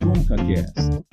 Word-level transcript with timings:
ConcaCast. 0.00 1.04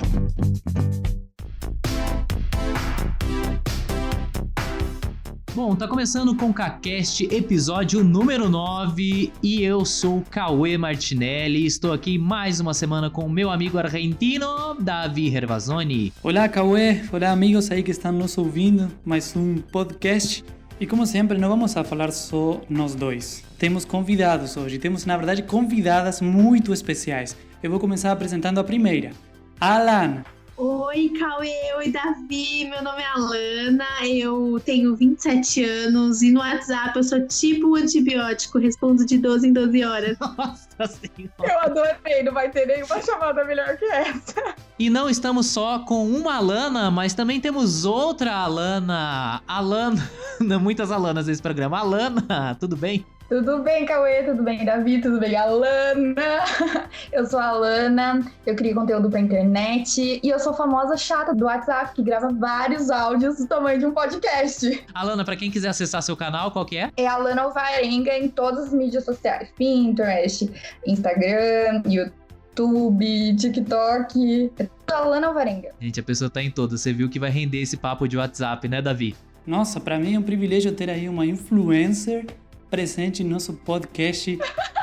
Bom, 5.53 5.75
tá 5.75 5.85
começando 5.85 6.29
o 6.29 6.35
ConcaCast, 6.35 7.27
episódio 7.29 8.03
número 8.03 8.49
9, 8.49 9.33
e 9.43 9.61
eu 9.61 9.83
sou 9.83 10.19
o 10.19 10.21
Cauê 10.21 10.77
Martinelli, 10.77 11.65
estou 11.65 11.91
aqui 11.91 12.17
mais 12.17 12.61
uma 12.61 12.73
semana 12.73 13.09
com 13.09 13.25
o 13.25 13.29
meu 13.29 13.49
amigo 13.49 13.77
argentino, 13.77 14.75
Davi 14.79 15.35
Hervazoni. 15.35 16.13
Olá, 16.23 16.47
Cauê. 16.47 17.01
Olá, 17.11 17.31
amigos 17.31 17.69
aí 17.69 17.83
que 17.83 17.91
estão 17.91 18.13
nos 18.13 18.37
ouvindo. 18.37 18.89
Mais 19.03 19.35
um 19.35 19.57
podcast. 19.57 20.43
E 20.81 20.87
como 20.87 21.05
sempre, 21.05 21.37
não 21.37 21.47
vamos 21.47 21.77
a 21.77 21.83
falar 21.83 22.11
só 22.11 22.59
nós 22.67 22.95
dois. 22.95 23.43
Temos 23.59 23.85
convidados 23.85 24.57
hoje. 24.57 24.79
Temos, 24.79 25.05
na 25.05 25.15
verdade, 25.15 25.43
convidadas 25.43 26.21
muito 26.21 26.73
especiais. 26.73 27.37
Eu 27.61 27.69
vou 27.69 27.79
começar 27.79 28.11
apresentando 28.11 28.59
a 28.59 28.63
primeira. 28.63 29.11
Alan. 29.59 30.23
Oi, 30.63 31.09
Cauê. 31.17 31.73
Oi, 31.77 31.91
Davi. 31.91 32.69
Meu 32.69 32.83
nome 32.83 33.01
é 33.01 33.07
Alana. 33.07 33.83
Eu 34.07 34.61
tenho 34.63 34.95
27 34.95 35.63
anos 35.63 36.21
e 36.21 36.31
no 36.31 36.39
WhatsApp 36.39 36.95
eu 36.95 37.03
sou 37.03 37.25
tipo 37.25 37.69
um 37.69 37.75
antibiótico. 37.75 38.59
Respondo 38.59 39.03
de 39.03 39.17
12 39.17 39.47
em 39.47 39.53
12 39.53 39.83
horas. 39.83 40.19
Nossa 40.21 40.69
senhora. 40.77 41.33
Eu 41.39 41.59
adorei, 41.61 42.21
não 42.21 42.31
vai 42.31 42.51
ter 42.51 42.67
nenhuma 42.67 43.01
chamada 43.01 43.43
melhor 43.43 43.75
que 43.75 43.85
essa. 43.85 44.53
E 44.77 44.87
não 44.87 45.09
estamos 45.09 45.47
só 45.47 45.79
com 45.79 46.05
uma 46.05 46.35
Alana, 46.35 46.91
mas 46.91 47.15
também 47.15 47.41
temos 47.41 47.83
outra 47.83 48.31
Alana. 48.31 49.41
Alana. 49.47 50.11
Muitas 50.61 50.91
Alanas 50.91 51.25
nesse 51.25 51.41
programa. 51.41 51.79
Alana, 51.79 52.55
tudo 52.59 52.77
bem? 52.77 53.03
Tudo 53.31 53.63
bem, 53.63 53.85
Cauê? 53.85 54.23
Tudo 54.23 54.43
bem, 54.43 54.65
Davi? 54.65 54.99
Tudo 54.99 55.17
bem, 55.17 55.37
Alana? 55.37 56.43
Eu 57.13 57.25
sou 57.25 57.39
a 57.39 57.45
Alana, 57.45 58.29
eu 58.45 58.53
crio 58.57 58.75
conteúdo 58.75 59.09
pra 59.09 59.21
internet 59.21 60.19
e 60.21 60.29
eu 60.29 60.37
sou 60.37 60.53
famosa 60.53 60.97
chata 60.97 61.33
do 61.33 61.45
WhatsApp 61.45 61.95
que 61.95 62.03
grava 62.03 62.27
vários 62.33 62.89
áudios 62.89 63.37
do 63.37 63.47
tamanho 63.47 63.79
de 63.79 63.85
um 63.85 63.93
podcast. 63.93 64.83
Alana, 64.93 65.23
pra 65.23 65.37
quem 65.37 65.49
quiser 65.49 65.69
acessar 65.69 66.03
seu 66.03 66.17
canal, 66.17 66.51
qual 66.51 66.65
que 66.65 66.75
é? 66.75 66.91
É 66.97 67.07
a 67.07 67.13
Alana 67.13 67.43
Alvarenga 67.43 68.17
em 68.17 68.27
todas 68.27 68.65
as 68.65 68.73
mídias 68.73 69.05
sociais: 69.05 69.49
Pinterest, 69.57 70.51
Instagram, 70.85 71.83
YouTube, 71.85 73.35
TikTok. 73.37 74.51
É 74.59 74.63
tudo 74.63 74.93
Alana 74.93 75.27
Alvarenga. 75.27 75.69
Gente, 75.79 76.01
a 76.01 76.03
pessoa 76.03 76.29
tá 76.29 76.43
em 76.43 76.51
todas. 76.51 76.81
Você 76.81 76.91
viu 76.91 77.09
que 77.09 77.17
vai 77.17 77.29
render 77.29 77.61
esse 77.61 77.77
papo 77.77 78.09
de 78.09 78.17
WhatsApp, 78.17 78.67
né, 78.67 78.81
Davi? 78.81 79.15
Nossa, 79.47 79.79
para 79.79 79.97
mim 79.97 80.15
é 80.15 80.19
um 80.19 80.23
privilégio 80.23 80.73
ter 80.73 80.89
aí 80.89 81.07
uma 81.07 81.25
influencer 81.25 82.25
presente 82.71 83.21
em 83.21 83.25
nosso 83.25 83.53
podcast. 83.53 84.39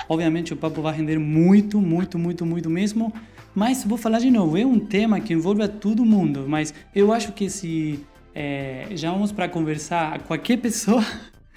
Obviamente 0.09 0.53
o 0.53 0.57
papo 0.57 0.83
vai 0.83 0.95
render 0.95 1.19
muito, 1.19 1.81
muito, 1.81 2.19
muito, 2.19 2.47
muito 2.47 2.71
mesmo. 2.71 3.13
Mas 3.55 3.83
vou 3.83 3.99
falar 3.99 4.21
de 4.21 4.31
novo, 4.31 4.57
é 4.57 4.65
um 4.65 4.79
tema 4.79 5.19
que 5.19 5.33
envolve 5.33 5.63
a 5.63 5.69
todo 5.69 6.05
mundo. 6.05 6.45
Mas 6.47 6.73
eu 6.95 7.13
acho 7.13 7.33
que 7.33 7.49
se 7.51 7.99
é, 8.35 8.87
já 8.93 9.11
vamos 9.11 9.33
para 9.33 9.49
conversar 9.49 10.23
qualquer 10.23 10.59
pessoa, 10.59 11.05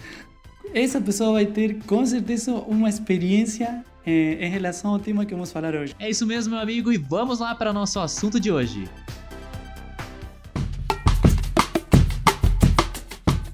essa 0.73 0.99
pessoa 0.99 1.33
vai 1.33 1.45
ter 1.45 1.77
com 1.85 2.03
certeza 2.05 2.53
uma 2.53 2.89
experiência 2.89 3.83
é, 4.05 4.45
em 4.45 4.49
relação 4.49 4.91
ao 4.91 4.99
tema 4.99 5.25
que 5.25 5.33
vamos 5.33 5.51
falar 5.51 5.75
hoje. 5.75 5.93
É 5.99 6.09
isso 6.09 6.25
mesmo, 6.25 6.53
meu 6.53 6.61
amigo, 6.61 6.91
e 6.91 6.97
vamos 6.97 7.39
lá 7.39 7.53
para 7.53 7.71
nosso 7.71 7.99
assunto 7.99 8.39
de 8.39 8.51
hoje. 8.51 8.89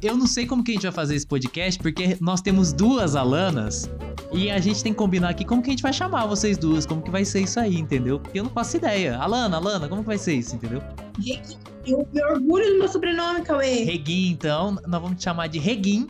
Eu 0.08 0.16
não 0.16 0.26
sei 0.26 0.46
como 0.46 0.64
que 0.64 0.72
a 0.72 0.74
gente 0.76 0.84
vai 0.84 0.92
fazer 0.94 1.16
esse 1.16 1.28
podcast, 1.28 1.78
porque 1.82 2.18
nós 2.22 2.40
temos 2.40 2.72
duas 2.72 3.14
Alanas 3.14 3.90
e 4.32 4.50
a 4.50 4.58
gente 4.58 4.82
tem 4.82 4.94
que 4.94 4.98
combinar 4.98 5.32
aqui 5.32 5.44
como 5.44 5.62
que 5.62 5.70
a 5.70 5.72
gente 5.72 5.84
vai 5.84 5.92
chamar 5.92 6.26
vocês 6.26 6.58
duas, 6.58 6.86
como 6.86 7.02
que 7.02 7.12
vai 7.12 7.26
ser 7.26 7.42
isso 7.42 7.60
aí, 7.60 7.78
entendeu? 7.78 8.18
Porque 8.18 8.40
eu 8.40 8.46
não 8.46 8.52
faço 8.52 8.78
ideia. 8.78 9.18
Alana, 9.18 9.58
Alana, 9.58 9.90
como 9.90 10.04
que 10.04 10.08
vai 10.08 10.18
ser 10.18 10.36
isso, 10.36 10.56
entendeu? 10.56 10.82
Reguinho, 11.20 11.60
eu 11.86 12.08
me 12.14 12.24
orgulho 12.24 12.72
do 12.72 12.80
meu 12.80 12.88
sobrenome, 12.88 13.42
Cauê. 13.42 13.84
Reguin, 13.84 14.32
então, 14.32 14.78
nós 14.88 15.02
vamos 15.02 15.18
te 15.18 15.24
chamar 15.26 15.48
de 15.48 15.60
Reguin 15.60 16.08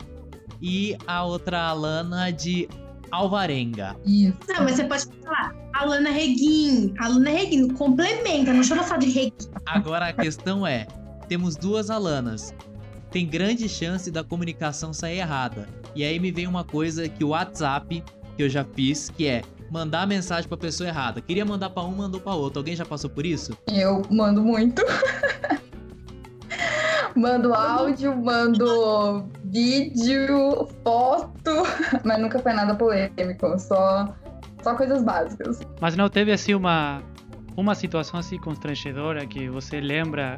e 0.61 0.95
a 1.07 1.25
outra 1.25 1.69
Alana 1.69 2.31
de 2.31 2.69
Alvarenga. 3.09 3.95
Isso. 4.05 4.37
Não, 4.47 4.63
mas 4.63 4.75
você 4.75 4.83
pode 4.83 5.05
falar 5.23 5.55
Alana 5.73 6.11
Reguin. 6.11 6.93
Alana 6.99 7.31
Reguin, 7.31 7.69
complementa, 7.69 8.53
não 8.53 8.63
chama 8.63 8.83
só 8.83 8.95
de 8.95 9.09
Reguin. 9.09 9.33
Agora 9.65 10.09
a 10.09 10.13
questão 10.13 10.67
é: 10.67 10.85
temos 11.27 11.55
duas 11.55 11.89
Alanas. 11.89 12.53
Tem 13.11 13.25
grande 13.25 13.69
chance 13.69 14.11
da 14.11 14.23
comunicação 14.23 14.93
sair 14.93 15.19
errada. 15.19 15.67
E 15.95 16.03
aí 16.03 16.19
me 16.19 16.31
vem 16.31 16.47
uma 16.47 16.63
coisa 16.63 17.07
que 17.07 17.23
o 17.23 17.29
WhatsApp, 17.29 18.03
que 18.35 18.43
eu 18.43 18.49
já 18.49 18.63
fiz, 18.63 19.09
que 19.09 19.27
é 19.27 19.41
mandar 19.71 20.07
mensagem 20.07 20.47
pra 20.47 20.57
pessoa 20.57 20.87
errada. 20.87 21.21
Queria 21.21 21.45
mandar 21.45 21.69
pra 21.69 21.83
um, 21.83 21.95
mandou 21.95 22.19
pra 22.19 22.33
outra. 22.33 22.59
Alguém 22.59 22.75
já 22.75 22.85
passou 22.85 23.09
por 23.09 23.25
isso? 23.25 23.57
Eu 23.67 24.01
mando 24.09 24.41
muito. 24.41 24.83
mando 27.15 27.53
áudio, 27.53 28.15
mando 28.15 29.27
vídeo, 29.45 30.67
foto, 30.83 31.51
mas 32.03 32.19
nunca 32.19 32.39
foi 32.39 32.53
nada 32.53 32.75
polêmico, 32.75 33.57
só, 33.59 34.13
só 34.61 34.75
coisas 34.75 35.01
básicas. 35.01 35.59
Mas 35.81 35.95
não 35.95 36.09
teve 36.09 36.31
assim 36.31 36.53
uma 36.53 37.01
uma 37.55 37.73
situação 37.73 38.19
assim 38.19 38.37
constrangedora 38.37 39.25
que 39.25 39.49
você 39.49 39.81
lembra 39.81 40.37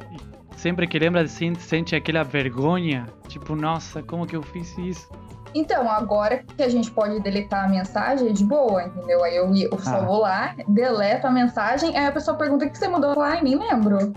sempre 0.60 0.86
que 0.88 1.00
lembra 1.00 1.22
assim 1.22 1.56
sente 1.56 1.96
aquela 1.96 2.24
vergonha, 2.24 3.06
tipo, 3.28 3.56
nossa, 3.56 4.04
como 4.04 4.28
que 4.28 4.36
eu 4.36 4.42
fiz 4.44 4.78
isso? 4.78 5.10
Então, 5.56 5.90
agora 5.90 6.44
que 6.56 6.62
a 6.62 6.70
gente 6.70 6.92
pode 6.92 7.20
deletar 7.22 7.66
a 7.66 7.68
mensagem, 7.68 8.30
é 8.30 8.32
de 8.32 8.46
boa, 8.46 8.84
entendeu? 8.84 9.24
Aí 9.24 9.36
eu, 9.36 9.52
eu 9.56 9.80
só 9.80 9.96
Ah. 9.98 10.02
vou 10.06 10.20
lá, 10.20 10.54
deleto 10.68 11.26
a 11.26 11.32
mensagem, 11.32 11.98
aí 11.98 12.06
a 12.06 12.12
pessoa 12.12 12.38
pergunta 12.38 12.66
o 12.66 12.70
que 12.70 12.78
você 12.78 12.88
mandou 12.88 13.18
lá, 13.18 13.40
e 13.40 13.44
nem 13.44 13.58
lembro. 13.58 14.14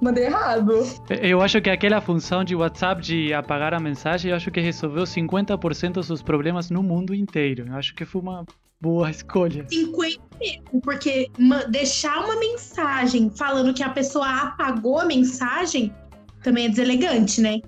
Mandei 0.00 0.26
errado. 0.26 0.72
Eu 1.22 1.40
acho 1.40 1.60
que 1.60 1.70
aquela 1.70 2.00
função 2.02 2.44
de 2.44 2.54
WhatsApp 2.54 3.00
de 3.00 3.32
apagar 3.32 3.72
a 3.74 3.80
mensagem, 3.80 4.30
eu 4.30 4.36
acho 4.36 4.50
que 4.50 4.60
resolveu 4.60 5.04
50% 5.04 5.94
dos 5.94 6.06
seus 6.06 6.22
problemas 6.22 6.70
no 6.70 6.82
mundo 6.82 7.14
inteiro. 7.14 7.64
Eu 7.68 7.74
acho 7.76 7.94
que 7.94 8.04
foi 8.04 8.20
uma 8.20 8.44
boa 8.80 9.10
escolha. 9.10 9.66
50 9.68 10.20
mesmo, 10.40 10.80
porque 10.82 11.30
deixar 11.70 12.18
uma 12.18 12.38
mensagem 12.38 13.30
falando 13.30 13.72
que 13.74 13.82
a 13.82 13.90
pessoa 13.90 14.28
apagou 14.28 15.00
a 15.00 15.04
mensagem 15.06 15.94
também 16.42 16.66
é 16.66 16.68
deselegante, 16.68 17.40
né? 17.40 17.60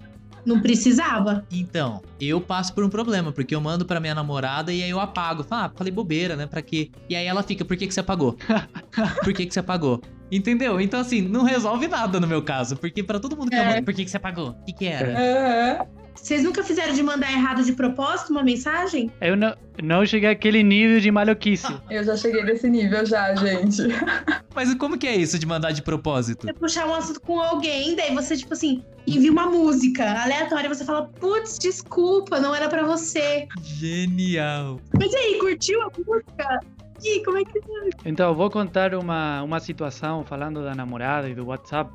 Não 0.47 0.61
precisava. 0.61 1.45
Então, 1.51 2.01
eu 2.21 2.41
passo 2.41 2.73
por 2.75 2.83
um 2.85 2.89
problema, 2.89 3.33
porque 3.33 3.55
eu 3.55 3.61
mando 3.61 3.85
pra 3.85 4.01
minha 4.01 4.15
namorada 4.15 4.73
e 4.73 4.83
aí 4.83 4.89
eu 4.89 5.01
apago. 5.01 5.43
Falo, 5.43 5.65
ah, 5.65 5.73
falei 5.75 5.93
bobeira, 5.93 6.37
né? 6.37 6.47
Pra 6.47 6.63
quê? 6.63 6.91
E 7.09 7.15
aí 7.17 7.27
ela 7.27 7.43
fica, 7.43 7.65
por 7.65 7.77
que, 7.77 7.87
que 7.87 7.93
você 7.93 8.01
apagou? 8.01 8.37
por 9.23 9.33
que, 9.35 9.45
que 9.45 9.53
você 9.53 9.61
apagou? 9.61 10.01
Entendeu? 10.31 10.81
Então, 10.81 11.01
assim, 11.01 11.21
não 11.21 11.43
resolve 11.43 11.89
nada 11.89 12.21
no 12.21 12.27
meu 12.27 12.43
caso. 12.43 12.77
Porque 12.77 13.03
pra 13.03 13.19
todo 13.19 13.37
mundo 13.37 13.51
que 13.51 13.57
eu 13.57 13.61
É. 13.63 13.67
mando, 13.67 13.83
por 13.83 13.93
que, 13.93 14.05
que 14.05 14.11
você 14.11 14.17
apagou? 14.17 14.51
O 14.51 14.65
que, 14.65 14.73
que 14.73 14.87
era? 14.87 15.19
Aham. 15.19 15.87
Vocês 16.23 16.43
nunca 16.43 16.63
fizeram 16.63 16.93
de 16.93 17.03
mandar 17.03 17.33
errado 17.33 17.63
de 17.63 17.73
propósito 17.73 18.31
uma 18.31 18.43
mensagem? 18.43 19.11
Eu 19.21 19.37
não, 19.37 19.55
não 19.83 20.05
cheguei 20.05 20.31
àquele 20.31 20.63
nível 20.63 21.01
de 21.01 21.11
maluquice. 21.11 21.67
Eu 21.89 22.05
já 22.05 22.17
cheguei 22.17 22.43
nesse 22.43 22.69
nível 22.69 23.07
já, 23.07 23.35
gente. 23.35 23.83
Mas 24.55 24.75
como 24.75 24.99
que 24.99 25.07
é 25.07 25.15
isso 25.15 25.39
de 25.39 25.47
mandar 25.47 25.73
de 25.73 25.83
propósito? 25.83 26.47
Você 26.47 26.53
puxar 26.53 26.87
um 26.87 26.95
assunto 26.95 27.21
com 27.21 27.41
alguém, 27.41 27.95
daí 27.95 28.13
você, 28.13 28.37
tipo 28.37 28.53
assim, 28.53 28.83
envia 29.07 29.31
uma 29.31 29.47
música 29.47 30.23
aleatória, 30.23 30.69
você 30.69 30.85
fala, 30.85 31.07
putz, 31.07 31.59
desculpa, 31.59 32.41
não 32.41 32.55
era 32.55 32.69
pra 32.69 32.85
você. 32.85 33.47
Genial. 33.63 34.81
Mas 34.99 35.15
aí, 35.15 35.39
curtiu 35.39 35.81
a 35.83 35.91
música? 35.97 36.61
E 37.05 37.25
como 37.25 37.39
é 37.39 37.45
que 37.45 37.61
Então, 38.05 38.31
eu 38.31 38.35
vou 38.35 38.51
contar 38.51 38.95
uma, 38.95 39.43
uma 39.43 39.61
situação 39.61 40.25
falando 40.25 40.65
da 40.65 40.75
namorada 40.75 41.29
e 41.29 41.35
do 41.35 41.47
WhatsApp. 41.47 41.91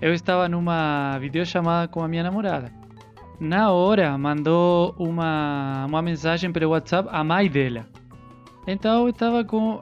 Eu 0.00 0.12
estava 0.12 0.48
numa 0.48 1.16
videochamada 1.18 1.86
com 1.86 2.02
a 2.02 2.08
minha 2.08 2.24
namorada. 2.24 2.79
Na 3.40 3.72
hora, 3.72 4.16
mandou 4.18 4.94
uma, 4.98 5.86
uma 5.88 6.02
mensagem 6.02 6.52
pelo 6.52 6.70
WhatsApp 6.70 7.08
à 7.10 7.24
mãe 7.24 7.48
dela. 7.48 7.86
Então, 8.66 9.04
eu 9.04 9.08
estava 9.08 9.42
com 9.42 9.80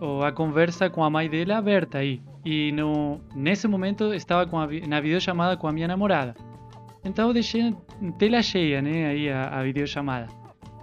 o- 0.00 0.22
a 0.22 0.32
conversa 0.32 0.88
com 0.88 1.04
a 1.04 1.10
mãe 1.10 1.28
dela 1.28 1.58
aberta 1.58 1.98
aí. 1.98 2.22
E 2.44 2.72
no, 2.72 3.20
nesse 3.34 3.68
momento, 3.68 4.14
estava 4.14 4.46
com 4.46 4.58
a, 4.58 4.66
na 4.88 5.00
videochamada 5.00 5.56
com 5.56 5.66
a 5.68 5.72
minha 5.72 5.86
namorada. 5.86 6.34
Então, 7.04 7.28
eu 7.28 7.34
deixei 7.34 7.74
tela 8.18 8.42
cheia, 8.42 8.80
né, 8.80 9.06
aí 9.08 9.30
a, 9.30 9.48
a 9.58 9.62
videochamada. 9.62 10.26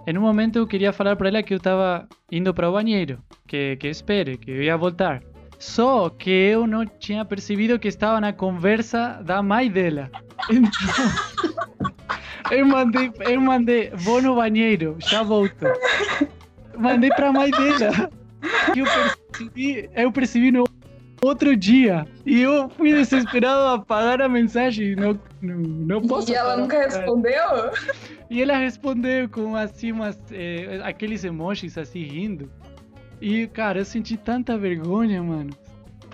Em 0.06 0.16
um 0.16 0.20
momento, 0.20 0.56
eu 0.56 0.66
queria 0.66 0.92
falar 0.92 1.16
para 1.16 1.28
ela 1.28 1.42
que 1.42 1.52
eu 1.54 1.58
estava 1.58 2.06
indo 2.30 2.52
para 2.54 2.68
o 2.68 2.72
banheiro 2.74 3.18
que, 3.48 3.76
que 3.76 3.88
espere, 3.88 4.36
que 4.38 4.50
eu 4.50 4.62
ia 4.62 4.76
voltar. 4.76 5.20
Só 5.58 6.08
que 6.10 6.30
eu 6.30 6.66
não 6.66 6.84
tinha 6.86 7.24
percebido 7.24 7.78
que 7.78 7.88
estava 7.88 8.20
na 8.20 8.32
conversa 8.32 9.20
da 9.24 9.42
mãe 9.42 9.68
dela. 9.68 10.10
Então, 10.50 11.63
eu 12.50 12.66
mandei, 12.66 13.12
eu 13.20 13.40
mandei, 13.40 13.90
vou 13.94 14.20
no 14.20 14.36
banheiro, 14.36 14.96
já 14.98 15.22
volto. 15.22 15.66
Mandei 16.76 17.10
pra 17.10 17.32
mãe 17.32 17.50
dela. 17.50 18.10
E 18.74 18.78
eu 18.78 18.86
percebi, 18.86 19.90
eu 19.94 20.12
percebi 20.12 20.50
no 20.50 20.64
outro 21.22 21.56
dia. 21.56 22.06
E 22.26 22.42
eu 22.42 22.68
fui 22.68 22.92
desesperado 22.92 23.60
a 23.60 23.74
apagar 23.74 24.20
a 24.20 24.28
mensagem. 24.28 24.94
Não, 24.94 25.18
não, 25.40 25.56
não 25.56 26.02
posso. 26.02 26.30
E 26.30 26.34
ela 26.34 26.56
nunca 26.56 26.78
respondeu? 26.78 27.72
E 28.30 28.42
ela 28.42 28.56
respondeu 28.56 29.28
com 29.28 29.54
assim 29.54 29.92
umas, 29.92 30.18
eh, 30.32 30.80
aqueles 30.82 31.24
emojis 31.24 31.78
assim 31.78 32.02
rindo. 32.02 32.50
E 33.20 33.46
cara, 33.46 33.78
eu 33.78 33.84
senti 33.84 34.16
tanta 34.16 34.58
vergonha, 34.58 35.22
mano. 35.22 35.50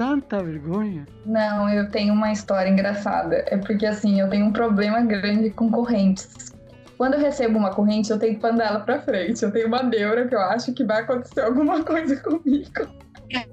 Tanta 0.01 0.43
vergonha. 0.43 1.05
Não, 1.27 1.69
eu 1.69 1.91
tenho 1.91 2.15
uma 2.15 2.33
história 2.33 2.71
engraçada. 2.71 3.45
É 3.49 3.59
porque 3.59 3.85
assim, 3.85 4.19
eu 4.19 4.31
tenho 4.31 4.47
um 4.47 4.51
problema 4.51 5.03
grande 5.03 5.51
com 5.51 5.71
correntes. 5.71 6.55
Quando 6.97 7.15
eu 7.15 7.21
recebo 7.21 7.59
uma 7.59 7.75
corrente, 7.75 8.11
eu 8.11 8.19
tenho 8.19 8.35
que 8.35 8.43
mandar 8.43 8.69
ela 8.69 8.81
pra 8.81 8.99
frente. 9.03 9.43
Eu 9.43 9.53
tenho 9.53 9.67
uma 9.67 9.83
neura 9.83 10.27
que 10.27 10.35
eu 10.35 10.41
acho 10.41 10.73
que 10.73 10.85
vai 10.85 11.03
acontecer 11.03 11.43
alguma 11.43 11.85
coisa 11.85 12.17
comigo. 12.17 12.71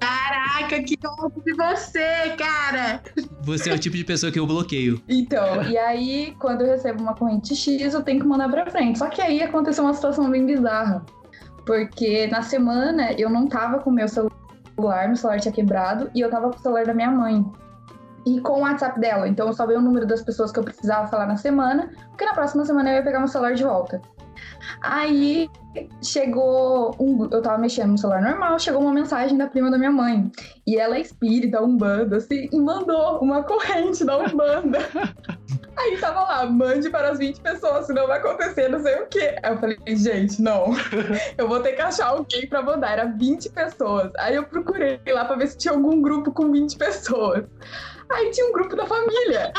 Caraca, 0.00 0.82
que 0.82 0.98
ódio 1.20 1.42
de 1.44 1.52
você, 1.54 2.34
cara! 2.38 3.02
Você 3.42 3.68
é 3.68 3.74
o 3.74 3.78
tipo 3.78 3.96
de 3.98 4.04
pessoa 4.04 4.32
que 4.32 4.38
eu 4.38 4.46
bloqueio. 4.46 5.02
Então, 5.06 5.62
e 5.64 5.76
aí, 5.76 6.34
quando 6.38 6.62
eu 6.62 6.68
recebo 6.68 7.02
uma 7.02 7.14
corrente 7.14 7.54
X, 7.54 7.92
eu 7.92 8.02
tenho 8.02 8.20
que 8.20 8.26
mandar 8.26 8.48
pra 8.48 8.70
frente. 8.70 8.98
Só 8.98 9.08
que 9.08 9.20
aí 9.20 9.42
aconteceu 9.42 9.84
uma 9.84 9.92
situação 9.92 10.30
bem 10.30 10.46
bizarra. 10.46 11.04
Porque 11.66 12.26
na 12.28 12.40
semana 12.40 13.12
eu 13.12 13.28
não 13.28 13.46
tava 13.46 13.80
com 13.80 13.90
o 13.90 13.92
meu 13.92 14.08
celular, 14.08 14.37
meu 14.80 15.16
celular 15.16 15.40
tinha 15.40 15.52
quebrado, 15.52 16.10
e 16.14 16.20
eu 16.20 16.30
tava 16.30 16.50
com 16.50 16.56
o 16.56 16.60
celular 16.60 16.86
da 16.86 16.94
minha 16.94 17.10
mãe. 17.10 17.44
E 18.26 18.40
com 18.40 18.54
o 18.54 18.60
WhatsApp 18.60 19.00
dela. 19.00 19.28
Então 19.28 19.46
eu 19.46 19.52
só 19.52 19.66
vi 19.66 19.74
o 19.74 19.80
número 19.80 20.06
das 20.06 20.22
pessoas 20.22 20.52
que 20.52 20.58
eu 20.58 20.64
precisava 20.64 21.06
falar 21.08 21.26
na 21.26 21.36
semana, 21.36 21.90
porque 22.08 22.24
na 22.24 22.34
próxima 22.34 22.64
semana 22.64 22.90
eu 22.90 22.96
ia 22.96 23.02
pegar 23.02 23.18
meu 23.18 23.28
celular 23.28 23.54
de 23.54 23.64
volta. 23.64 24.02
Aí 24.82 25.50
chegou 26.02 26.96
um, 26.98 27.28
eu 27.30 27.42
tava 27.42 27.58
mexendo 27.58 27.90
no 27.90 27.98
celular 27.98 28.22
normal, 28.22 28.58
chegou 28.58 28.80
uma 28.80 28.92
mensagem 28.92 29.36
da 29.36 29.46
prima 29.46 29.70
da 29.70 29.78
minha 29.78 29.90
mãe. 29.90 30.30
E 30.66 30.76
ela 30.76 30.96
é 30.96 31.00
espírita, 31.00 31.62
umbanda, 31.62 32.16
assim, 32.16 32.48
e 32.52 32.60
mandou 32.60 33.18
uma 33.20 33.42
corrente 33.42 34.04
da 34.04 34.18
umbanda. 34.18 34.78
Aí 35.78 35.96
tava 35.98 36.20
lá, 36.22 36.46
mande 36.46 36.90
para 36.90 37.10
as 37.10 37.18
20 37.18 37.40
pessoas, 37.40 37.86
senão 37.86 38.06
vai 38.06 38.18
acontecer 38.18 38.68
não 38.68 38.80
sei 38.80 38.96
o 38.96 39.06
quê. 39.06 39.36
Aí 39.42 39.52
eu 39.52 39.58
falei, 39.58 39.78
gente, 39.86 40.42
não. 40.42 40.72
Eu 41.38 41.46
vou 41.48 41.60
ter 41.60 41.72
que 41.72 41.80
achar 41.80 42.08
alguém 42.08 42.48
pra 42.48 42.62
mandar. 42.62 42.92
Era 42.92 43.04
20 43.04 43.50
pessoas. 43.50 44.10
Aí 44.18 44.34
eu 44.34 44.44
procurei 44.44 45.00
lá 45.06 45.24
pra 45.24 45.36
ver 45.36 45.46
se 45.46 45.56
tinha 45.56 45.72
algum 45.72 46.02
grupo 46.02 46.32
com 46.32 46.50
20 46.50 46.76
pessoas. 46.76 47.44
Aí 48.10 48.30
tinha 48.30 48.48
um 48.48 48.52
grupo 48.52 48.74
da 48.74 48.86
família. 48.86 49.52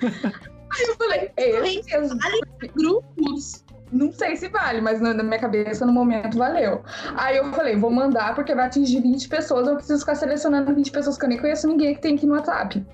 Aí 0.76 0.84
eu 0.88 0.96
falei, 0.96 1.32
esse 1.36 1.90
Vale 1.92 2.40
grupos. 2.74 3.65
Não 3.92 4.12
sei 4.12 4.36
se 4.36 4.48
vale, 4.48 4.80
mas 4.80 5.00
na 5.00 5.14
minha 5.14 5.38
cabeça 5.38 5.86
no 5.86 5.92
momento 5.92 6.36
valeu. 6.36 6.82
Aí 7.16 7.36
eu 7.36 7.52
falei, 7.52 7.76
vou 7.76 7.90
mandar 7.90 8.34
porque 8.34 8.54
vai 8.54 8.66
atingir 8.66 9.00
20 9.00 9.28
pessoas, 9.28 9.68
eu 9.68 9.76
preciso 9.76 10.00
ficar 10.00 10.14
selecionando 10.14 10.74
20 10.74 10.90
pessoas 10.90 11.16
que 11.16 11.24
eu 11.24 11.28
nem 11.28 11.38
conheço 11.38 11.68
ninguém 11.68 11.94
que 11.94 12.00
tem 12.00 12.16
aqui 12.16 12.26
no 12.26 12.34
WhatsApp. 12.34 12.84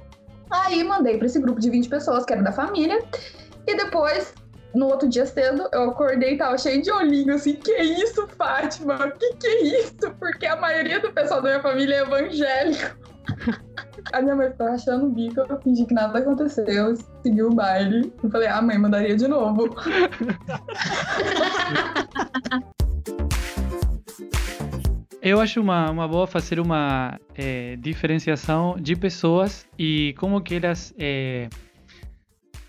Aí 0.51 0.85
mandei 0.85 1.17
pra 1.17 1.27
esse 1.27 1.41
grupo 1.41 1.59
de 1.59 1.71
20 1.71 1.89
pessoas, 1.89 2.25
que 2.25 2.33
era 2.33 2.43
da 2.43 2.53
família, 2.53 3.03
e 3.67 3.75
depois, 3.75 4.35
no 4.75 4.87
outro 4.87 5.09
dia 5.09 5.25
cedo, 5.25 5.67
eu 5.73 5.91
acordei 5.91 6.35
e 6.35 6.37
tava 6.37 6.59
cheio 6.59 6.83
de 6.83 6.93
olhinho, 6.93 7.35
assim, 7.35 7.55
que 7.55 7.73
isso, 7.81 8.29
Fátima? 8.37 9.11
Que 9.13 9.35
que 9.37 9.47
é 9.47 9.63
isso? 9.81 10.15
Porque 10.19 10.45
a 10.47 10.57
maioria 10.57 11.01
do 11.01 11.11
pessoal 11.11 11.41
da 11.41 11.49
minha 11.49 11.63
família 11.63 11.97
é 11.97 12.01
evangélico. 12.03 13.02
A 14.13 14.21
minha 14.21 14.35
mãe 14.35 14.51
ficou 14.51 14.67
rachando 14.67 15.07
o 15.07 15.11
bico, 15.11 15.41
eu 15.41 15.61
fingi 15.61 15.87
que 15.87 15.95
nada 15.95 16.19
aconteceu, 16.19 16.97
segui 17.23 17.43
o 17.43 17.51
baile. 17.51 18.13
Eu 18.23 18.31
falei, 18.31 18.49
ah, 18.49 18.61
mãe, 18.61 18.79
mandaria 18.79 19.17
de 19.17 19.29
novo. 19.29 19.75
Eu 25.23 25.41
acho 25.41 25.61
uma, 25.61 25.89
uma 25.89 26.09
boa 26.09 26.27
fazer 26.27 26.59
uma 26.59 27.17
eh, 27.37 27.77
diferenciação 27.79 28.75
de 28.75 28.97
pessoas 28.97 29.69
e 29.79 30.17
como 30.19 30.41
que 30.41 30.57
elas 30.57 30.93
eh, 30.99 31.49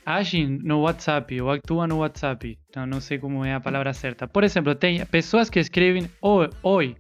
agem 0.06 0.60
no 0.62 0.82
WhatsApp 0.82 1.42
ou 1.42 1.50
atuam 1.50 1.88
no 1.88 1.98
WhatsApp. 1.98 2.56
Então, 2.70 2.86
não 2.86 3.02
sei 3.02 3.18
como 3.18 3.44
é 3.44 3.56
a 3.56 3.60
palavra 3.60 3.92
certa. 3.92 4.28
Por 4.28 4.44
exemplo, 4.44 4.76
tem 4.76 5.04
pessoas 5.08 5.50
que 5.50 5.60
escrevem 5.60 6.08
oi, 6.22 6.48
oi 6.62 6.96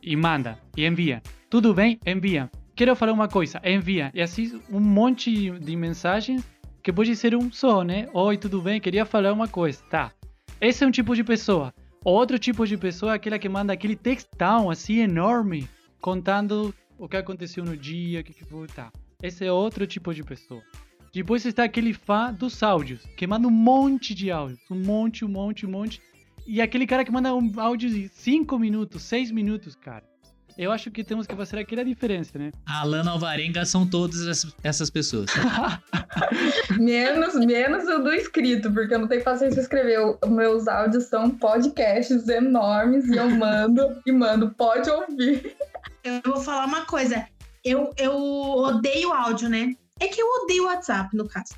e 0.00 0.14
manda 0.14 0.56
e 0.76 0.86
envia. 0.86 1.20
Tudo 1.48 1.74
bem? 1.74 1.98
Envia. 2.06 2.48
Quero 2.80 2.96
falar 2.96 3.12
uma 3.12 3.28
coisa, 3.28 3.60
envia. 3.62 4.10
E 4.14 4.22
assim 4.22 4.58
um 4.70 4.80
monte 4.80 5.50
de 5.50 5.76
mensagens 5.76 6.42
que 6.82 6.90
pode 6.90 7.14
ser 7.14 7.36
um 7.36 7.52
só, 7.52 7.84
né? 7.84 8.08
Oi, 8.14 8.38
tudo 8.38 8.62
bem? 8.62 8.80
Queria 8.80 9.04
falar 9.04 9.34
uma 9.34 9.46
coisa. 9.46 9.82
Tá. 9.90 10.10
Esse 10.58 10.82
é 10.82 10.86
um 10.86 10.90
tipo 10.90 11.14
de 11.14 11.22
pessoa. 11.22 11.74
Outro 12.02 12.38
tipo 12.38 12.66
de 12.66 12.78
pessoa 12.78 13.12
é 13.12 13.16
aquela 13.16 13.38
que 13.38 13.50
manda 13.50 13.70
aquele 13.70 13.94
textão 13.94 14.70
assim 14.70 15.00
enorme, 15.00 15.68
contando 16.00 16.74
o 16.98 17.06
que 17.06 17.18
aconteceu 17.18 17.62
no 17.62 17.76
dia, 17.76 18.20
o 18.20 18.24
que, 18.24 18.32
que 18.32 18.46
foi, 18.46 18.66
tá. 18.66 18.90
Esse 19.22 19.44
é 19.44 19.52
outro 19.52 19.86
tipo 19.86 20.14
de 20.14 20.24
pessoa. 20.24 20.62
Depois 21.12 21.44
está 21.44 21.64
aquele 21.64 21.92
fã 21.92 22.32
dos 22.32 22.62
áudios, 22.62 23.04
que 23.14 23.26
manda 23.26 23.46
um 23.46 23.50
monte 23.50 24.14
de 24.14 24.30
áudios, 24.30 24.58
um 24.70 24.82
monte, 24.82 25.22
um 25.22 25.28
monte, 25.28 25.66
um 25.66 25.70
monte. 25.70 26.00
E 26.46 26.62
aquele 26.62 26.86
cara 26.86 27.04
que 27.04 27.12
manda 27.12 27.34
um 27.34 27.60
áudio 27.60 27.90
de 27.90 28.08
5 28.08 28.58
minutos, 28.58 29.02
6 29.02 29.30
minutos, 29.32 29.74
cara. 29.74 30.08
Eu 30.60 30.70
acho 30.70 30.90
que 30.90 31.02
temos 31.02 31.26
que 31.26 31.34
fazer 31.34 31.58
aquela 31.60 31.82
diferença, 31.82 32.38
né? 32.38 32.52
A 32.68 32.82
Alana 32.82 33.12
Alvarenga 33.12 33.64
são 33.64 33.86
todas 33.86 34.26
essas- 34.62 34.90
pessoas. 34.90 35.30
Menos, 36.78 37.34
menos 37.34 37.88
o 37.88 38.00
do 38.00 38.12
escrito, 38.12 38.70
porque 38.70 38.92
eu 38.94 38.98
não 38.98 39.08
tenho 39.08 39.24
paciência 39.24 39.54
de 39.56 39.60
escrever. 39.62 39.98
Os 40.22 40.28
meus 40.28 40.68
áudios 40.68 41.04
são 41.04 41.30
podcasts 41.30 42.28
enormes 42.28 43.06
e 43.08 43.16
eu 43.16 43.30
mando 43.30 44.02
e 44.04 44.12
mando, 44.12 44.50
pode 44.50 44.90
ouvir. 44.90 45.56
Eu 46.04 46.20
vou 46.24 46.42
falar 46.42 46.66
uma 46.66 46.84
coisa. 46.84 47.24
Eu, 47.64 47.94
eu 47.96 48.12
odeio 48.14 49.12
áudio, 49.14 49.48
né? 49.48 49.74
É 49.98 50.08
que 50.08 50.20
eu 50.20 50.26
odeio 50.42 50.64
o 50.64 50.66
WhatsApp, 50.66 51.16
no 51.16 51.26
caso. 51.26 51.54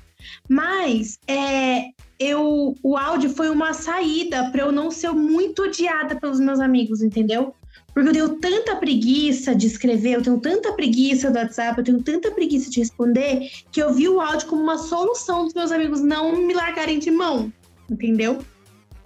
Mas 0.47 1.19
é, 1.27 1.89
eu, 2.17 2.73
o 2.81 2.97
áudio 2.97 3.29
foi 3.31 3.49
uma 3.49 3.73
saída 3.73 4.49
pra 4.51 4.61
eu 4.61 4.71
não 4.71 4.89
ser 4.89 5.11
muito 5.11 5.63
odiada 5.63 6.15
pelos 6.15 6.39
meus 6.39 6.59
amigos, 6.61 7.01
entendeu? 7.01 7.53
Porque 7.93 8.09
eu 8.09 8.13
tenho 8.13 8.29
tanta 8.39 8.75
preguiça 8.75 9.53
de 9.53 9.67
escrever, 9.67 10.15
eu 10.15 10.21
tenho 10.21 10.39
tanta 10.39 10.73
preguiça 10.73 11.29
do 11.29 11.37
WhatsApp, 11.37 11.77
eu 11.77 11.83
tenho 11.83 12.01
tanta 12.01 12.31
preguiça 12.31 12.69
de 12.69 12.79
responder, 12.79 13.51
que 13.71 13.81
eu 13.81 13.93
vi 13.93 14.09
o 14.09 14.19
áudio 14.19 14.47
como 14.47 14.63
uma 14.63 14.77
solução 14.77 15.45
dos 15.45 15.53
meus 15.53 15.71
amigos 15.71 16.01
não 16.01 16.35
me 16.35 16.53
largarem 16.53 16.97
de 16.97 17.11
mão, 17.11 17.53
entendeu? 17.89 18.39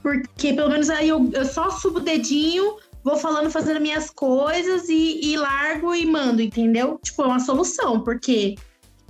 Porque 0.02 0.54
pelo 0.54 0.70
menos 0.70 0.90
aí 0.90 1.10
eu, 1.10 1.30
eu 1.34 1.44
só 1.44 1.70
subo 1.70 1.98
o 1.98 2.02
dedinho, 2.02 2.78
vou 3.04 3.18
falando, 3.18 3.52
fazendo 3.52 3.82
minhas 3.82 4.10
coisas 4.10 4.88
e, 4.88 5.20
e 5.22 5.36
largo 5.36 5.94
e 5.94 6.06
mando, 6.06 6.42
entendeu? 6.42 6.98
Tipo, 7.04 7.24
é 7.24 7.28
uma 7.28 7.40
solução, 7.40 8.02
porque 8.02 8.56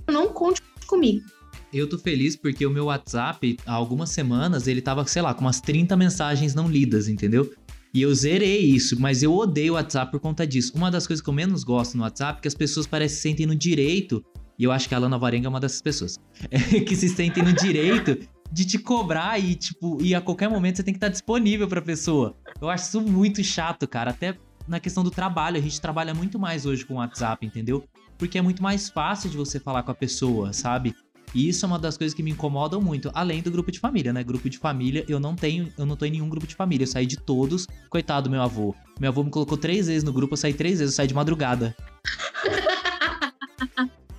não 0.08 0.28
conte 0.28 0.60
comigo. 0.88 1.24
Eu 1.72 1.88
tô 1.88 1.98
feliz 1.98 2.34
porque 2.34 2.66
o 2.66 2.70
meu 2.70 2.86
WhatsApp, 2.86 3.58
há 3.66 3.72
algumas 3.72 4.10
semanas, 4.10 4.66
ele 4.66 4.80
tava, 4.80 5.06
sei 5.06 5.20
lá, 5.20 5.34
com 5.34 5.42
umas 5.42 5.60
30 5.60 5.96
mensagens 5.96 6.54
não 6.54 6.66
lidas, 6.66 7.08
entendeu? 7.08 7.52
E 7.98 8.02
eu 8.02 8.14
zerei 8.14 8.60
isso, 8.60 8.94
mas 9.00 9.24
eu 9.24 9.34
odeio 9.34 9.72
o 9.72 9.74
WhatsApp 9.74 10.12
por 10.12 10.20
conta 10.20 10.46
disso. 10.46 10.72
Uma 10.76 10.88
das 10.88 11.04
coisas 11.04 11.20
que 11.20 11.28
eu 11.28 11.34
menos 11.34 11.64
gosto 11.64 11.96
no 11.96 12.04
WhatsApp 12.04 12.38
é 12.38 12.42
que 12.42 12.46
as 12.46 12.54
pessoas 12.54 12.86
parecem 12.86 13.16
se 13.16 13.22
sentem 13.22 13.44
no 13.44 13.56
direito, 13.56 14.24
e 14.56 14.62
eu 14.62 14.70
acho 14.70 14.88
que 14.88 14.94
a 14.94 14.98
Lana 15.00 15.18
Varenga 15.18 15.48
é 15.48 15.50
uma 15.50 15.58
dessas 15.58 15.82
pessoas, 15.82 16.16
é, 16.48 16.78
que 16.78 16.94
se 16.94 17.08
sentem 17.08 17.42
no 17.42 17.52
direito 17.52 18.16
de 18.52 18.64
te 18.64 18.78
cobrar 18.78 19.40
e, 19.40 19.56
tipo, 19.56 20.00
e 20.00 20.14
a 20.14 20.20
qualquer 20.20 20.48
momento 20.48 20.76
você 20.76 20.84
tem 20.84 20.94
que 20.94 20.98
estar 20.98 21.08
disponível 21.08 21.66
pra 21.66 21.82
pessoa. 21.82 22.36
Eu 22.60 22.70
acho 22.70 22.84
isso 22.84 23.00
muito 23.00 23.42
chato, 23.42 23.88
cara. 23.88 24.12
Até 24.12 24.36
na 24.68 24.78
questão 24.78 25.02
do 25.02 25.10
trabalho, 25.10 25.56
a 25.56 25.60
gente 25.60 25.80
trabalha 25.80 26.14
muito 26.14 26.38
mais 26.38 26.66
hoje 26.66 26.86
com 26.86 26.94
o 26.94 26.96
WhatsApp, 26.98 27.44
entendeu? 27.44 27.82
Porque 28.16 28.38
é 28.38 28.42
muito 28.42 28.62
mais 28.62 28.88
fácil 28.88 29.28
de 29.28 29.36
você 29.36 29.58
falar 29.58 29.82
com 29.82 29.90
a 29.90 29.94
pessoa, 29.94 30.52
sabe? 30.52 30.94
E 31.34 31.48
isso 31.48 31.64
é 31.64 31.68
uma 31.68 31.78
das 31.78 31.96
coisas 31.96 32.14
que 32.14 32.22
me 32.22 32.30
incomodam 32.30 32.80
muito, 32.80 33.10
além 33.14 33.42
do 33.42 33.50
grupo 33.50 33.70
de 33.70 33.78
família, 33.78 34.12
né? 34.12 34.24
Grupo 34.24 34.48
de 34.48 34.58
família, 34.58 35.04
eu 35.08 35.20
não 35.20 35.34
tenho, 35.34 35.72
eu 35.76 35.84
não 35.84 35.96
tô 35.96 36.04
em 36.04 36.10
nenhum 36.10 36.28
grupo 36.28 36.46
de 36.46 36.54
família, 36.54 36.84
eu 36.84 36.88
saí 36.88 37.06
de 37.06 37.18
todos. 37.18 37.66
Coitado 37.90 38.24
do 38.24 38.30
meu 38.30 38.42
avô. 38.42 38.74
Meu 38.98 39.10
avô 39.10 39.22
me 39.22 39.30
colocou 39.30 39.56
três 39.56 39.86
vezes 39.86 40.02
no 40.02 40.12
grupo, 40.12 40.34
eu 40.34 40.38
saí 40.38 40.54
três 40.54 40.78
vezes, 40.78 40.94
eu 40.94 40.96
saí 40.96 41.06
de 41.06 41.14
madrugada. 41.14 41.74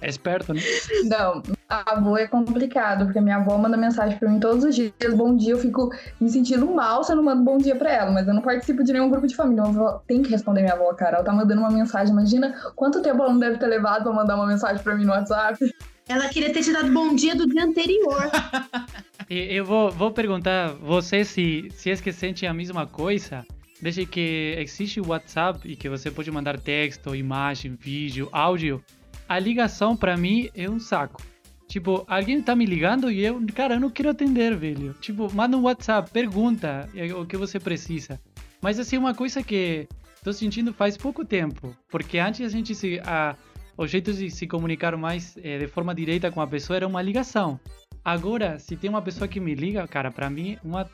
É 0.01 0.08
esperto, 0.08 0.54
né? 0.54 0.62
Não, 1.04 1.44
a 1.68 1.98
avó 1.98 2.18
é 2.18 2.25
complicado, 2.25 3.04
porque 3.04 3.20
minha 3.20 3.36
avó 3.36 3.58
manda 3.58 3.75
mensagem 3.75 4.18
pra 4.18 4.30
mim 4.30 4.39
todos 4.39 4.63
os 4.63 4.74
dias, 4.74 4.94
bom 5.13 5.36
dia, 5.36 5.51
eu 5.51 5.60
fico 5.60 5.89
me 6.22 6.30
sentindo 6.30 6.66
mal 6.74 7.04
se 7.04 7.12
eu 7.12 7.18
não 7.18 7.24
mando 7.24 7.44
bom 7.44 7.58
dia 7.58 7.75
pra 7.75 7.92
ela, 7.92 8.10
mas 8.10 8.25
eu 8.25 8.34
não 8.34 8.42
participo 8.42 8.82
de 8.82 8.94
nenhum 8.94 9.10
grupo 9.10 9.28
de 9.28 9.36
família. 9.36 9.63
Minha 9.63 9.75
avó 9.75 10.01
tem 10.08 10.22
que 10.22 10.30
responder 10.30 10.62
minha 10.62 10.74
avó, 10.74 10.94
cara. 10.94 11.18
Ela 11.18 11.25
tá 11.25 11.34
mandando 11.34 11.60
uma 11.60 11.70
mensagem, 11.70 12.13
imagina 12.13 12.56
quanto 12.75 13.01
tempo 13.01 13.22
ela 13.22 13.34
não 13.34 13.39
deve 13.39 13.58
ter 13.58 13.68
levado 13.68 14.04
pra 14.04 14.13
mandar 14.13 14.36
uma 14.36 14.48
mensagem 14.48 14.82
pra 14.82 14.96
mim 14.96 15.04
no 15.04 15.12
WhatsApp. 15.12 15.75
Ela 16.10 16.28
queria 16.28 16.51
ter 16.51 16.63
te 16.63 16.74
dado 16.74 16.92
bom 16.92 17.13
dia 17.13 17.36
do 17.36 17.46
dia 17.46 17.63
anterior. 17.63 18.32
Eu 19.30 19.63
vou, 19.63 19.92
vou 19.92 20.10
perguntar 20.10 20.74
você 20.74 21.24
se, 21.24 21.70
se 21.72 21.92
é 21.92 21.96
que 21.96 22.12
sente 22.12 22.48
a 22.48 22.54
mesma 22.54 22.88
coisa. 22.88 23.46
Desde 23.80 24.08
que 24.08 24.56
existe 24.58 25.00
o 25.00 25.10
WhatsApp 25.10 25.72
e 25.72 25.75
que 25.75 25.88
você 25.88 26.10
pode 26.10 26.32
mandar 26.32 26.60
texto, 26.60 27.16
imagem, 27.16 27.78
vídeo, 27.80 28.28
áudio, 28.32 28.84
a 29.28 29.38
ligação 29.38 29.96
pra 29.96 30.18
mim 30.18 30.50
é 30.56 30.68
um 30.68 30.80
saco. 30.80 31.22
Tipo, 31.68 32.04
alguém 32.08 32.42
tá 32.42 32.56
me 32.56 32.66
ligando 32.66 33.12
e 33.12 33.24
eu, 33.24 33.39
cara, 33.54 33.75
eu 33.75 33.80
não 33.80 33.92
quero 33.92 34.10
atender, 34.10 34.58
velho. 34.58 34.96
Tipo, 35.00 35.32
manda 35.32 35.56
um 35.56 35.62
WhatsApp, 35.62 36.10
pergunta 36.10 36.89
é, 36.96 37.13
o 37.13 37.24
que 37.24 37.38
você 37.38 37.60
precisa. 37.60 38.20
Mas 38.60 38.80
assim, 38.80 38.98
uma 38.98 39.13
coisa 39.13 39.44
que 39.44 39.88
tô 40.24 40.34
sentindo 40.34 40.74
faz 40.74 40.98
pouco 40.98 41.24
tempo. 41.24 41.75
Porque 41.88 42.18
antes 42.18 42.42
a 42.42 42.50
gente 42.50 42.74
se. 42.74 43.00
A, 43.06 43.36
o 43.79 43.88
jeito 43.88 44.12
de 44.12 44.29
se 44.29 44.45
comunicar 44.45 44.98
mais 44.98 45.38
eh, 45.41 45.57
de 45.57 45.67
forma 45.67 45.95
direta 45.95 46.29
com 46.29 46.41
a 46.41 46.48
pessoa 46.48 46.75
era 46.75 46.86
uma 46.86 47.01
ligação. 47.01 47.57
Agora, 48.03 48.59
se 48.59 48.75
tem 48.75 48.89
uma 48.89 49.01
pessoa 49.01 49.25
que 49.25 49.39
me 49.39 49.55
liga, 49.55 49.88
cara, 49.88 50.12
pra 50.12 50.29
mim 50.29 50.57
uma, 50.62 50.89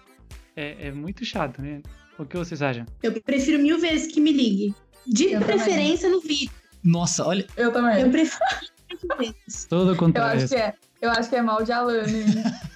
é, 0.55 0.87
é 0.89 0.91
muito 0.91 1.25
chato, 1.25 1.63
né? 1.63 1.81
O 2.19 2.25
que 2.25 2.37
vocês 2.37 2.61
acham? 2.61 2.85
Eu 3.01 3.11
prefiro 3.23 3.57
mil 3.57 3.79
vezes 3.79 4.13
que 4.13 4.21
me 4.21 4.31
ligue. 4.31 4.75
De 5.07 5.31
Eu 5.31 5.41
preferência 5.41 6.07
no 6.09 6.21
vídeo. 6.21 6.51
Nossa, 6.83 7.25
olha. 7.25 7.47
Eu 7.57 7.71
também. 7.71 8.01
Eu 8.01 8.11
prefiro 8.11 8.45
mil 9.03 9.17
vezes. 9.17 9.65
Todo 9.67 9.93
Eu 9.93 9.97
contrário. 9.97 10.43
acho 10.43 10.49
que 10.49 10.55
é. 10.55 10.75
Eu 11.01 11.09
acho 11.09 11.27
que 11.27 11.35
é 11.35 11.41
mal 11.41 11.63
de 11.63 11.71
Alane. 11.71 12.25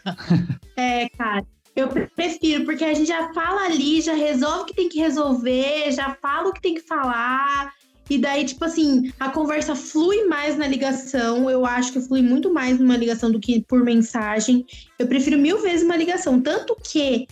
É, 0.76 1.10
cara. 1.10 1.46
Eu 1.76 1.90
prefiro, 1.90 2.64
porque 2.66 2.84
a 2.84 2.94
gente 2.94 3.08
já 3.08 3.34
fala 3.34 3.66
ali, 3.66 4.02
já 4.02 4.14
resolve 4.14 4.62
o 4.62 4.66
que 4.66 4.74
tem 4.74 4.90
que 4.90 5.00
resolver, 5.00 5.92
já 5.92 6.16
fala 6.16 6.50
o 6.50 6.54
que 6.54 6.62
tem 6.62 6.74
que 6.74 6.82
falar. 6.82 7.74
E 8.10 8.18
daí, 8.18 8.44
tipo 8.44 8.66
assim, 8.66 9.12
a 9.20 9.30
conversa 9.30 9.76
flui 9.76 10.26
mais 10.26 10.58
na 10.58 10.68
ligação. 10.68 11.50
Eu 11.50 11.66
acho 11.66 11.94
que 11.94 12.02
flui 12.02 12.22
muito 12.22 12.52
mais 12.52 12.80
numa 12.80 12.98
ligação 12.98 13.32
do 13.32 13.40
que 13.40 13.62
por 13.62 13.84
mensagem. 13.84 14.66
Eu 14.98 15.08
prefiro 15.08 15.38
mil 15.38 15.62
vezes 15.62 15.86
uma 15.86 15.96
ligação. 15.96 16.42
Tanto 16.42 16.76
que 16.84 17.28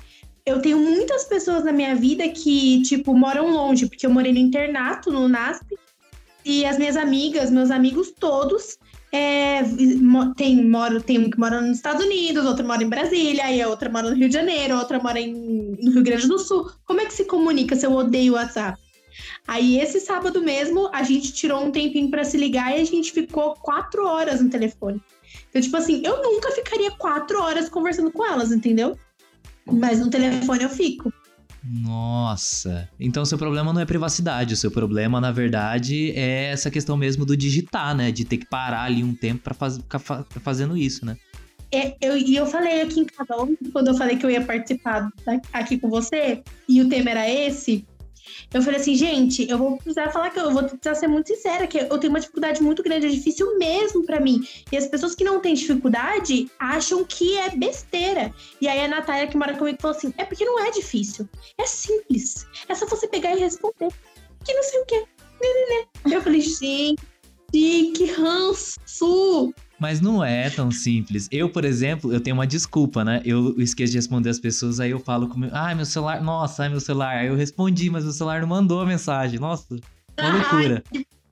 eu 0.45 0.61
tenho 0.61 0.77
muitas 0.77 1.23
pessoas 1.23 1.65
na 1.65 1.71
minha 1.71 1.95
vida 1.95 2.27
que, 2.29 2.81
tipo, 2.83 3.13
moram 3.13 3.49
longe, 3.49 3.87
porque 3.87 4.05
eu 4.05 4.11
morei 4.11 4.31
no 4.31 4.39
internato, 4.39 5.11
no 5.11 5.27
NASP. 5.27 5.75
E 6.45 6.63
as 6.63 6.77
minhas 6.77 6.95
amigas, 6.95 7.51
meus 7.51 7.71
amigos 7.71 8.13
todos, 8.17 8.77
é, 9.11 9.61
tem, 10.35 10.63
moro, 10.63 11.01
tem 11.01 11.17
um 11.17 11.29
que 11.29 11.39
mora 11.39 11.59
nos 11.59 11.77
Estados 11.77 12.05
Unidos, 12.05 12.45
outro 12.45 12.65
mora 12.65 12.83
em 12.83 12.87
Brasília, 12.87 13.51
e 13.51 13.61
a 13.61 13.67
outra 13.67 13.89
mora 13.89 14.09
no 14.09 14.15
Rio 14.15 14.29
de 14.29 14.33
Janeiro, 14.35 14.77
outra 14.77 14.99
mora 14.99 15.19
em, 15.19 15.33
no 15.81 15.91
Rio 15.91 16.03
Grande 16.03 16.27
do 16.27 16.39
Sul. 16.39 16.71
Como 16.85 17.01
é 17.01 17.05
que 17.05 17.13
se 17.13 17.25
comunica 17.25 17.75
se 17.75 17.85
eu 17.85 17.91
odeio 17.93 18.33
o 18.33 18.35
WhatsApp? 18.35 18.79
Aí 19.47 19.79
esse 19.79 19.99
sábado 19.99 20.41
mesmo, 20.41 20.89
a 20.93 21.03
gente 21.03 21.31
tirou 21.33 21.63
um 21.63 21.71
tempinho 21.71 22.09
pra 22.09 22.23
se 22.23 22.37
ligar 22.37 22.77
e 22.77 22.81
a 22.81 22.85
gente 22.85 23.11
ficou 23.11 23.53
quatro 23.55 24.05
horas 24.05 24.41
no 24.41 24.49
telefone. 24.49 25.01
Então, 25.49 25.61
tipo 25.61 25.77
assim, 25.77 26.01
eu 26.05 26.21
nunca 26.21 26.51
ficaria 26.51 26.91
quatro 26.91 27.41
horas 27.41 27.69
conversando 27.69 28.11
com 28.11 28.25
elas, 28.25 28.51
entendeu? 28.51 28.97
Mas 29.65 29.99
no 29.99 30.09
telefone 30.09 30.63
eu 30.63 30.69
fico. 30.69 31.11
Nossa. 31.63 32.89
Então 32.99 33.25
seu 33.25 33.37
problema 33.37 33.73
não 33.73 33.81
é 33.81 33.85
privacidade, 33.85 34.53
o 34.53 34.57
seu 34.57 34.71
problema, 34.71 35.19
na 35.19 35.31
verdade, 35.31 36.11
é 36.11 36.45
essa 36.51 36.71
questão 36.71 36.95
mesmo 36.95 37.25
do 37.25 37.35
digitar, 37.35 37.95
né? 37.95 38.11
De 38.11 38.23
ter 38.23 38.37
que 38.37 38.45
parar 38.45 38.83
ali 38.83 39.03
um 39.03 39.13
tempo 39.13 39.43
pra 39.43 39.53
faz- 39.53 39.77
ficar 39.77 39.99
fa- 39.99 40.25
fazendo 40.43 40.77
isso, 40.77 41.05
né? 41.05 41.17
É, 41.69 41.97
eu, 41.99 42.17
e 42.17 42.33
eu 42.35 42.45
falei 42.45 42.81
aqui 42.81 43.01
em 43.01 43.05
casa 43.05 43.35
ontem, 43.35 43.69
quando 43.71 43.89
eu 43.89 43.95
falei 43.95 44.15
que 44.15 44.25
eu 44.25 44.31
ia 44.31 44.41
participar 44.45 45.09
da- 45.25 45.41
aqui 45.51 45.77
com 45.77 45.89
você, 45.89 46.41
e 46.69 46.81
o 46.81 46.87
tema 46.87 47.09
era 47.09 47.29
esse, 47.29 47.85
eu 48.53 48.61
falei 48.61 48.79
assim, 48.79 48.95
gente, 48.95 49.49
eu 49.49 49.57
vou 49.57 49.77
precisar 49.77 50.09
falar 50.11 50.29
que 50.29 50.39
eu 50.39 50.51
vou 50.51 50.63
precisar 50.63 50.95
ser 50.95 51.07
muito 51.07 51.27
sincera, 51.27 51.67
que 51.67 51.77
eu 51.77 51.97
tenho 51.97 52.11
uma 52.11 52.19
dificuldade 52.19 52.61
muito 52.61 52.83
grande, 52.83 53.07
é 53.07 53.09
difícil 53.09 53.57
mesmo 53.57 54.05
pra 54.05 54.19
mim. 54.19 54.41
E 54.71 54.77
as 54.77 54.87
pessoas 54.87 55.15
que 55.15 55.23
não 55.23 55.39
têm 55.39 55.53
dificuldade 55.53 56.49
acham 56.59 57.03
que 57.03 57.37
é 57.37 57.49
besteira. 57.49 58.33
E 58.61 58.67
aí 58.67 58.79
a 58.81 58.87
Natália, 58.87 59.27
que 59.27 59.37
mora 59.37 59.55
comigo, 59.55 59.77
falou 59.81 59.95
assim: 59.95 60.13
é 60.17 60.25
porque 60.25 60.45
não 60.45 60.59
é 60.59 60.71
difícil, 60.71 61.27
é 61.57 61.65
simples. 61.65 62.45
É 62.67 62.75
só 62.75 62.85
você 62.85 63.07
pegar 63.07 63.35
e 63.35 63.39
responder. 63.39 63.89
Que 64.43 64.53
não 64.53 64.63
sei 64.63 64.81
o 64.81 64.85
quê. 64.85 65.03
Né, 65.41 65.47
né, 65.47 65.87
né. 66.05 66.15
Eu 66.15 66.21
falei, 66.21 66.41
gente, 66.41 67.01
que 67.51 68.05
ranço! 68.17 69.53
Mas 69.79 70.01
não 70.01 70.23
é 70.23 70.49
tão 70.49 70.71
simples. 70.71 71.27
Eu, 71.31 71.49
por 71.49 71.63
exemplo, 71.63 72.11
eu 72.11 72.19
tenho 72.19 72.35
uma 72.35 72.47
desculpa, 72.47 73.05
né? 73.05 73.21
Eu 73.23 73.55
esqueço 73.59 73.91
de 73.91 73.97
responder 73.97 74.29
as 74.29 74.39
pessoas, 74.39 74.79
aí 74.79 74.91
eu 74.91 74.99
falo 74.99 75.27
com 75.27 75.39
meu. 75.39 75.49
Ai, 75.53 75.75
meu 75.75 75.85
celular. 75.85 76.21
Nossa, 76.21 76.63
ai, 76.63 76.69
meu 76.69 76.79
celular. 76.79 77.17
Aí 77.17 77.27
eu 77.27 77.35
respondi, 77.35 77.89
mas 77.89 78.03
meu 78.03 78.13
celular 78.13 78.41
não 78.41 78.47
mandou 78.47 78.81
a 78.81 78.85
mensagem. 78.85 79.39
Nossa, 79.39 79.75
uma 80.19 80.29
loucura. 80.29 80.83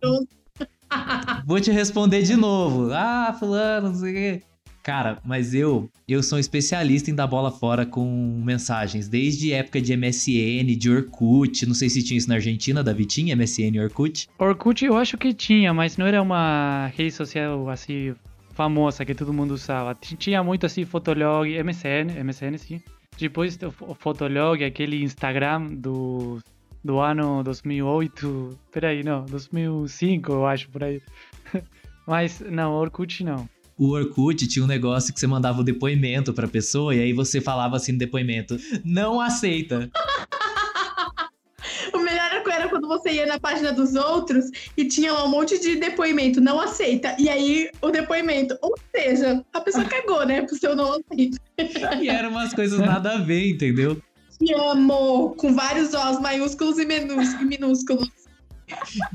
Vou 1.45 1.59
te 1.59 1.71
responder 1.71 2.21
de 2.21 2.35
novo. 2.35 2.91
Ah, 2.93 3.35
fulano, 3.37 3.89
não 3.89 3.95
sei 3.95 4.11
o 4.11 4.13
quê. 4.13 4.43
Cara, 4.85 5.17
mas 5.25 5.55
eu, 5.55 5.89
eu 6.07 6.21
sou 6.21 6.37
um 6.37 6.39
especialista 6.39 7.09
em 7.09 7.15
dar 7.15 7.25
bola 7.25 7.49
fora 7.49 7.87
com 7.87 8.39
mensagens. 8.45 9.07
Desde 9.07 9.51
época 9.51 9.81
de 9.81 9.97
MSN, 9.97 10.77
de 10.77 10.91
Orkut. 10.91 11.65
Não 11.65 11.73
sei 11.73 11.89
se 11.89 12.03
tinha 12.03 12.19
isso 12.19 12.29
na 12.29 12.35
Argentina, 12.35 12.83
Davi. 12.83 13.03
Tinha 13.03 13.35
MSN 13.35 13.73
e 13.73 13.79
Orkut? 13.79 14.29
Orkut 14.37 14.85
eu 14.85 14.95
acho 14.95 15.17
que 15.17 15.33
tinha, 15.33 15.73
mas 15.73 15.97
não 15.97 16.05
era 16.05 16.21
uma 16.21 16.91
rede 16.95 17.11
social 17.11 17.67
assim 17.67 18.13
famosa 18.55 19.05
que 19.05 19.13
todo 19.13 19.31
mundo 19.31 19.51
usava. 19.53 19.93
Ti- 19.93 20.15
Tinha 20.15 20.43
muito 20.43 20.65
assim 20.65 20.83
Fotolog, 20.85 21.47
MSN, 21.63 22.24
MSN 22.24 22.57
sim. 22.57 22.81
Depois 23.19 23.57
o 23.62 23.69
Fo- 23.71 23.93
Fotolog, 24.00 24.63
aquele 24.63 25.03
Instagram 25.03 25.74
do 25.75 26.39
do 26.83 27.00
ano 27.00 27.41
2008, 27.43 28.59
peraí, 28.71 29.03
não, 29.03 29.25
2005 29.25 30.31
eu 30.31 30.45
acho 30.45 30.69
por 30.69 30.83
aí. 30.83 31.01
Mas 32.07 32.39
não, 32.41 32.74
Orkut 32.74 33.24
não. 33.24 33.50
O 33.77 33.89
Orkut 33.91 34.47
tinha 34.47 34.63
um 34.63 34.67
negócio 34.67 35.12
que 35.13 35.19
você 35.19 35.25
mandava 35.27 35.59
o 35.62 35.63
depoimento 35.63 36.31
pra 36.33 36.47
pessoa 36.47 36.93
e 36.95 37.01
aí 37.01 37.12
você 37.13 37.41
falava 37.41 37.75
assim 37.75 37.91
no 37.93 37.97
depoimento: 37.97 38.55
não 38.85 39.19
aceita. 39.19 39.89
Quando 42.85 43.01
você 43.01 43.13
ia 43.13 43.25
na 43.25 43.39
página 43.39 43.71
dos 43.73 43.95
outros 43.95 44.45
e 44.77 44.85
tinha 44.85 45.11
lá 45.11 45.25
um 45.25 45.29
monte 45.29 45.59
de 45.59 45.75
depoimento, 45.75 46.39
não 46.39 46.59
aceita. 46.59 47.15
E 47.17 47.27
aí 47.27 47.69
o 47.81 47.89
depoimento, 47.89 48.55
ou 48.61 48.75
seja, 48.95 49.43
a 49.51 49.59
pessoa 49.59 49.85
cagou, 49.85 50.23
né? 50.25 50.43
Pro 50.43 50.55
seu 50.55 50.75
não 50.75 50.91
aceita. 50.91 51.39
E 51.99 52.07
eram 52.07 52.29
umas 52.29 52.53
coisas 52.53 52.79
nada 52.79 53.13
a 53.13 53.17
ver, 53.17 53.49
entendeu? 53.49 53.99
Te 54.37 54.53
amo, 54.53 55.33
com 55.35 55.55
vários 55.55 55.93
Os 55.93 56.19
maiúsculos 56.19 56.77
e 56.77 56.85
minúsculos. 56.85 58.09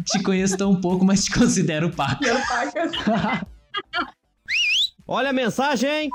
Te 0.05 0.23
conheço 0.23 0.57
tão 0.57 0.81
pouco, 0.81 1.05
mas 1.05 1.25
te 1.25 1.33
considero 1.33 1.91
paco. 1.91 2.25
Meu 2.25 2.37
pacas. 2.47 2.91
Olha 5.07 5.31
a 5.31 5.33
mensagem, 5.33 5.89
hein? 5.89 6.11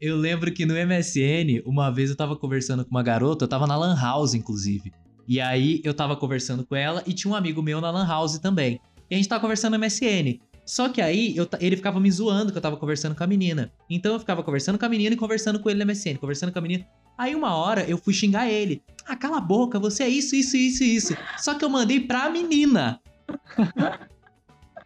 Eu 0.00 0.16
lembro 0.16 0.52
que 0.52 0.66
no 0.66 0.74
MSN, 0.74 1.62
uma 1.64 1.90
vez 1.90 2.10
eu 2.10 2.16
tava 2.16 2.34
conversando 2.34 2.84
com 2.84 2.90
uma 2.90 3.02
garota, 3.02 3.44
eu 3.44 3.48
tava 3.48 3.68
na 3.68 3.76
Lan 3.76 3.96
House, 3.96 4.34
inclusive. 4.34 4.92
E 5.32 5.40
aí 5.40 5.80
eu 5.82 5.94
tava 5.94 6.14
conversando 6.14 6.62
com 6.62 6.76
ela 6.76 7.02
e 7.06 7.14
tinha 7.14 7.32
um 7.32 7.34
amigo 7.34 7.62
meu 7.62 7.80
na 7.80 7.90
Lan 7.90 8.06
House 8.06 8.38
também. 8.38 8.78
E 9.10 9.14
a 9.14 9.16
gente 9.16 9.26
tava 9.26 9.40
conversando 9.40 9.78
no 9.78 9.82
MSN. 9.82 10.38
Só 10.62 10.90
que 10.90 11.00
aí 11.00 11.34
eu 11.34 11.48
ele 11.58 11.74
ficava 11.74 11.98
me 11.98 12.10
zoando 12.10 12.52
que 12.52 12.58
eu 12.58 12.60
tava 12.60 12.76
conversando 12.76 13.14
com 13.14 13.24
a 13.24 13.26
menina. 13.26 13.72
Então 13.88 14.12
eu 14.12 14.20
ficava 14.20 14.42
conversando 14.42 14.78
com 14.78 14.84
a 14.84 14.90
menina 14.90 15.14
e 15.14 15.16
conversando 15.16 15.58
com 15.58 15.70
ele 15.70 15.82
no 15.82 15.90
MSN, 15.90 16.18
conversando 16.18 16.52
com 16.52 16.58
a 16.58 16.62
menina. 16.62 16.86
Aí 17.16 17.34
uma 17.34 17.54
hora 17.54 17.82
eu 17.88 17.96
fui 17.96 18.12
xingar 18.12 18.46
ele. 18.46 18.82
Ah, 19.06 19.16
cala 19.16 19.38
a 19.38 19.40
boca, 19.40 19.80
você 19.80 20.02
é 20.02 20.08
isso, 20.10 20.36
isso, 20.36 20.54
isso, 20.54 20.84
isso. 20.84 21.16
Só 21.38 21.54
que 21.54 21.64
eu 21.64 21.70
mandei 21.70 22.00
pra 22.00 22.28
menina. 22.28 23.00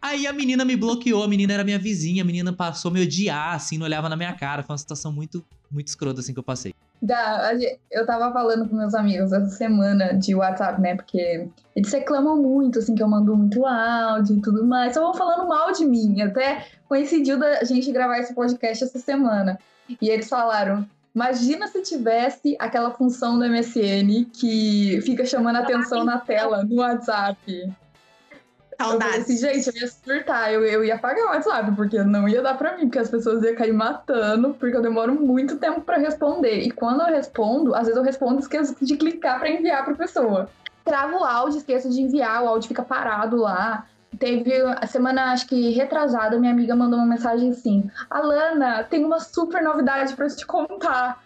Aí 0.01 0.27
a 0.27 0.31
menina 0.31 0.63
me 0.63 0.77
bloqueou, 0.77 1.23
a 1.23 1.27
menina 1.27 1.51
era 1.51 1.63
minha 1.65 1.77
vizinha, 1.77 2.23
a 2.23 2.25
menina 2.25 2.53
passou 2.53 2.89
a 2.89 2.93
me 2.93 3.01
odiar, 3.01 3.53
assim, 3.53 3.77
não 3.77 3.85
olhava 3.85 4.07
na 4.07 4.15
minha 4.15 4.31
cara. 4.31 4.63
Foi 4.63 4.71
uma 4.71 4.77
situação 4.77 5.11
muito, 5.11 5.43
muito 5.69 5.87
escrota, 5.87 6.21
assim, 6.21 6.31
que 6.31 6.39
eu 6.39 6.43
passei. 6.43 6.73
Gen- 7.59 7.77
eu 7.91 8.05
tava 8.05 8.31
falando 8.33 8.67
com 8.67 8.75
meus 8.75 8.93
amigos 8.95 9.31
essa 9.31 9.49
semana 9.49 10.13
de 10.13 10.33
WhatsApp, 10.35 10.81
né? 10.81 10.95
Porque 10.95 11.47
eles 11.75 11.91
reclamam 11.93 12.37
muito, 12.41 12.79
assim, 12.79 12.95
que 12.95 13.03
eu 13.03 13.07
mando 13.07 13.35
muito 13.35 13.65
áudio 13.65 14.37
e 14.37 14.41
tudo 14.41 14.65
mais. 14.65 14.93
Só 14.93 15.01
vão 15.01 15.13
falando 15.13 15.47
mal 15.47 15.71
de 15.71 15.85
mim. 15.85 16.21
Até 16.21 16.65
coincidiu 16.89 17.37
da 17.39 17.63
gente 17.63 17.91
gravar 17.91 18.19
esse 18.19 18.33
podcast 18.33 18.83
essa 18.83 18.99
semana. 18.99 19.59
E 20.01 20.09
eles 20.09 20.27
falaram: 20.27 20.85
imagina 21.13 21.67
se 21.67 21.81
tivesse 21.81 22.55
aquela 22.59 22.91
função 22.91 23.37
do 23.37 23.45
MSN 23.47 24.25
que 24.33 24.99
fica 25.03 25.25
chamando 25.25 25.57
atenção 25.57 26.03
na 26.03 26.17
tela 26.17 26.63
no 26.63 26.77
WhatsApp. 26.77 27.71
Eu 28.79 28.85
falei 28.85 28.99
Saudades. 28.99 29.23
assim, 29.23 29.37
gente, 29.37 29.67
eu 29.67 29.81
ia 29.81 29.87
surtar, 29.87 30.53
eu, 30.53 30.63
eu 30.63 30.83
ia 30.83 30.95
apagar 30.95 31.25
o 31.25 31.29
WhatsApp, 31.29 31.71
porque 31.75 31.97
não 32.03 32.29
ia 32.29 32.41
dar 32.41 32.57
pra 32.57 32.75
mim, 32.77 32.83
porque 32.83 32.99
as 32.99 33.09
pessoas 33.09 33.43
iam 33.43 33.55
cair 33.55 33.73
matando, 33.73 34.53
porque 34.53 34.77
eu 34.77 34.81
demoro 34.81 35.15
muito 35.15 35.57
tempo 35.57 35.81
pra 35.81 35.97
responder. 35.97 36.61
E 36.61 36.71
quando 36.71 37.01
eu 37.01 37.07
respondo, 37.07 37.73
às 37.73 37.81
vezes 37.81 37.97
eu 37.97 38.03
respondo 38.03 38.35
e 38.35 38.39
esqueço 38.39 38.75
de 38.79 38.95
clicar 38.95 39.39
pra 39.39 39.49
enviar 39.49 39.83
pra 39.83 39.95
pessoa. 39.95 40.47
Travo 40.85 41.17
o 41.17 41.23
áudio, 41.23 41.57
esqueço 41.57 41.89
de 41.89 42.01
enviar, 42.01 42.43
o 42.43 42.47
áudio 42.47 42.67
fica 42.67 42.83
parado 42.83 43.35
lá. 43.37 43.85
Teve 44.19 44.53
a 44.61 44.87
semana, 44.87 45.33
acho 45.33 45.47
que 45.47 45.71
retrasada, 45.71 46.39
minha 46.39 46.51
amiga 46.51 46.75
mandou 46.75 46.97
uma 46.97 47.05
mensagem 47.05 47.49
assim: 47.49 47.89
Alana, 48.09 48.83
tem 48.83 49.03
uma 49.03 49.19
super 49.19 49.61
novidade 49.61 50.15
pra 50.15 50.27
te 50.27 50.45
contar. 50.45 51.21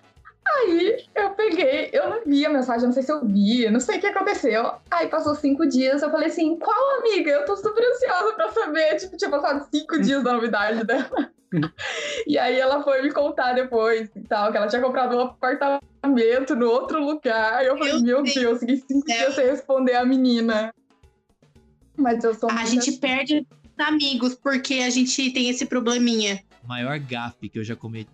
Aí 0.57 1.05
eu 1.15 1.29
peguei, 1.31 1.89
eu 1.93 2.09
não 2.09 2.23
vi 2.25 2.45
a 2.45 2.49
mensagem, 2.49 2.85
não 2.85 2.93
sei 2.93 3.03
se 3.03 3.11
eu 3.11 3.25
vi, 3.25 3.69
não 3.69 3.79
sei 3.79 3.97
o 3.97 4.01
que 4.01 4.07
aconteceu. 4.07 4.73
Aí 4.89 5.07
passou 5.07 5.33
cinco 5.35 5.65
dias, 5.67 6.01
eu 6.01 6.11
falei 6.11 6.27
assim: 6.27 6.57
qual 6.57 6.99
amiga? 6.99 7.31
Eu 7.31 7.45
tô 7.45 7.55
super 7.55 7.83
ansiosa 7.83 8.33
pra 8.33 8.51
saber. 8.51 8.95
Tipo, 8.97 9.17
tinha 9.17 9.29
passado 9.31 9.67
cinco 9.71 9.99
dias 10.01 10.23
da 10.23 10.33
novidade 10.33 10.83
dela. 10.85 11.31
e 12.27 12.37
aí 12.37 12.57
ela 12.59 12.81
foi 12.83 13.01
me 13.01 13.11
contar 13.11 13.53
depois 13.53 14.09
e 14.15 14.21
tal, 14.21 14.51
que 14.51 14.57
ela 14.57 14.67
tinha 14.67 14.81
comprado 14.81 15.15
um 15.17 15.21
apartamento 15.21 16.55
no 16.55 16.69
outro 16.69 17.03
lugar. 17.03 17.63
E 17.63 17.67
eu 17.67 17.77
falei: 17.77 17.93
Meu 17.93 18.01
meu 18.01 18.23
Deus 18.23 18.33
Deus, 18.35 18.59
fiquei 18.59 18.77
cinco 18.77 19.07
céu. 19.07 19.17
dias 19.17 19.35
sem 19.35 19.45
responder 19.47 19.95
a 19.95 20.05
menina. 20.05 20.73
Mas 21.97 22.23
eu 22.23 22.33
sou 22.33 22.49
A 22.49 22.53
muito 22.53 22.69
gente 22.69 22.93
perde 22.93 23.45
amigos 23.77 24.35
porque 24.35 24.75
a 24.75 24.89
gente 24.89 25.31
tem 25.31 25.49
esse 25.49 25.65
probleminha. 25.65 26.41
maior 26.67 26.97
gafe 26.99 27.49
que 27.49 27.59
eu 27.59 27.63
já 27.63 27.75
cometi. 27.75 28.09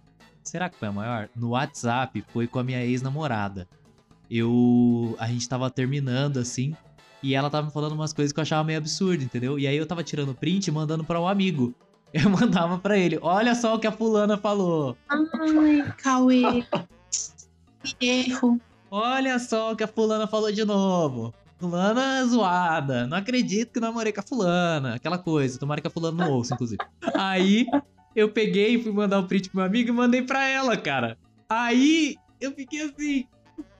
Será 0.47 0.69
que 0.69 0.77
foi 0.77 0.87
a 0.87 0.91
maior? 0.93 1.29
No 1.35 1.49
WhatsApp 1.49 2.23
foi 2.31 2.47
com 2.47 2.57
a 2.57 2.63
minha 2.63 2.83
ex-namorada. 2.83 3.67
Eu. 4.31 5.15
A 5.19 5.27
gente 5.27 5.47
tava 5.47 5.69
terminando 5.69 6.37
assim. 6.37 6.73
E 7.21 7.35
ela 7.35 7.49
tava 7.49 7.67
me 7.67 7.73
falando 7.73 7.91
umas 7.93 8.13
coisas 8.13 8.31
que 8.31 8.39
eu 8.39 8.43
achava 8.43 8.63
meio 8.63 8.77
absurdo, 8.77 9.23
entendeu? 9.23 9.59
E 9.59 9.67
aí 9.67 9.75
eu 9.75 9.85
tava 9.85 10.03
tirando 10.03 10.33
print 10.33 10.67
e 10.67 10.71
mandando 10.71 11.03
pra 11.03 11.19
um 11.19 11.27
amigo. 11.27 11.73
Eu 12.13 12.29
mandava 12.29 12.77
pra 12.77 12.97
ele: 12.97 13.19
Olha 13.21 13.53
só 13.53 13.75
o 13.75 13.79
que 13.79 13.85
a 13.85 13.91
fulana 13.91 14.37
falou. 14.37 14.95
Ai, 15.09 15.93
Cauê. 15.97 16.63
Que 17.99 18.07
erro. 18.31 18.61
Olha 18.89 19.37
só 19.39 19.73
o 19.73 19.75
que 19.75 19.83
a 19.83 19.87
fulana 19.87 20.25
falou 20.25 20.49
de 20.49 20.63
novo. 20.63 21.33
fulana 21.59 22.25
zoada, 22.25 23.05
não 23.07 23.17
acredito 23.17 23.73
que 23.73 23.79
namorei 23.81 24.13
com 24.13 24.21
a 24.21 24.23
fulana, 24.23 24.95
aquela 24.95 25.17
coisa, 25.17 25.59
tomara 25.59 25.81
que 25.81 25.87
a 25.87 25.91
fulana 25.91 26.23
não 26.23 26.31
ouça, 26.31 26.53
inclusive. 26.53 26.79
Aí 27.13 27.67
eu 28.17 28.27
peguei 28.27 28.73
e 28.73 28.81
fui 28.81 28.91
mandar 28.91 29.19
um 29.19 29.27
print 29.27 29.47
pro 29.47 29.57
meu 29.57 29.65
amigo 29.67 29.89
e 29.89 29.93
mandei 29.93 30.23
pra 30.23 30.49
ela, 30.49 30.75
cara. 30.75 31.15
Aí 31.47 32.15
eu 32.41 32.51
fiquei 32.51 32.81
assim, 32.81 33.27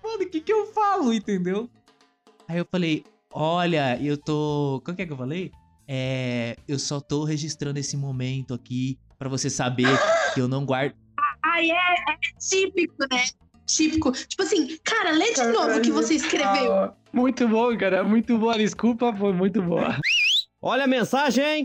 mano, 0.03 0.21
o 0.21 0.29
que 0.29 0.39
que 0.39 0.53
eu 0.53 0.67
falo, 0.67 1.11
entendeu? 1.11 1.67
Aí 2.47 2.59
eu 2.59 2.67
falei, 2.69 3.03
olha, 3.33 3.99
eu 3.99 4.15
tô. 4.15 4.79
Como 4.85 4.95
que 4.95 5.01
é 5.01 5.05
que 5.07 5.11
eu 5.11 5.17
falei? 5.17 5.51
É. 5.87 6.55
Eu 6.67 6.77
só 6.77 6.99
tô 6.99 7.23
registrando 7.23 7.79
esse 7.79 7.97
momento 7.97 8.53
aqui 8.53 8.99
pra 9.17 9.27
você 9.27 9.49
saber 9.49 9.87
que 10.35 10.39
eu 10.39 10.47
não 10.47 10.63
guardo. 10.63 10.93
Ai, 11.43 11.71
é, 11.71 11.73
é 11.73 12.17
típico, 12.39 12.95
né? 13.11 13.23
Típico. 13.65 14.11
Tipo 14.11 14.43
assim, 14.43 14.77
cara, 14.83 15.11
lê 15.13 15.33
de 15.33 15.47
novo 15.47 15.79
o 15.79 15.81
que 15.81 15.89
você 15.89 16.13
escreveu. 16.13 16.93
Muito 17.11 17.47
bom, 17.47 17.75
cara. 17.75 18.03
Muito 18.03 18.37
boa. 18.37 18.55
Desculpa, 18.55 19.11
foi 19.15 19.33
muito 19.33 19.63
boa. 19.63 19.99
Olha 20.61 20.83
a 20.83 20.87
mensagem! 20.87 21.63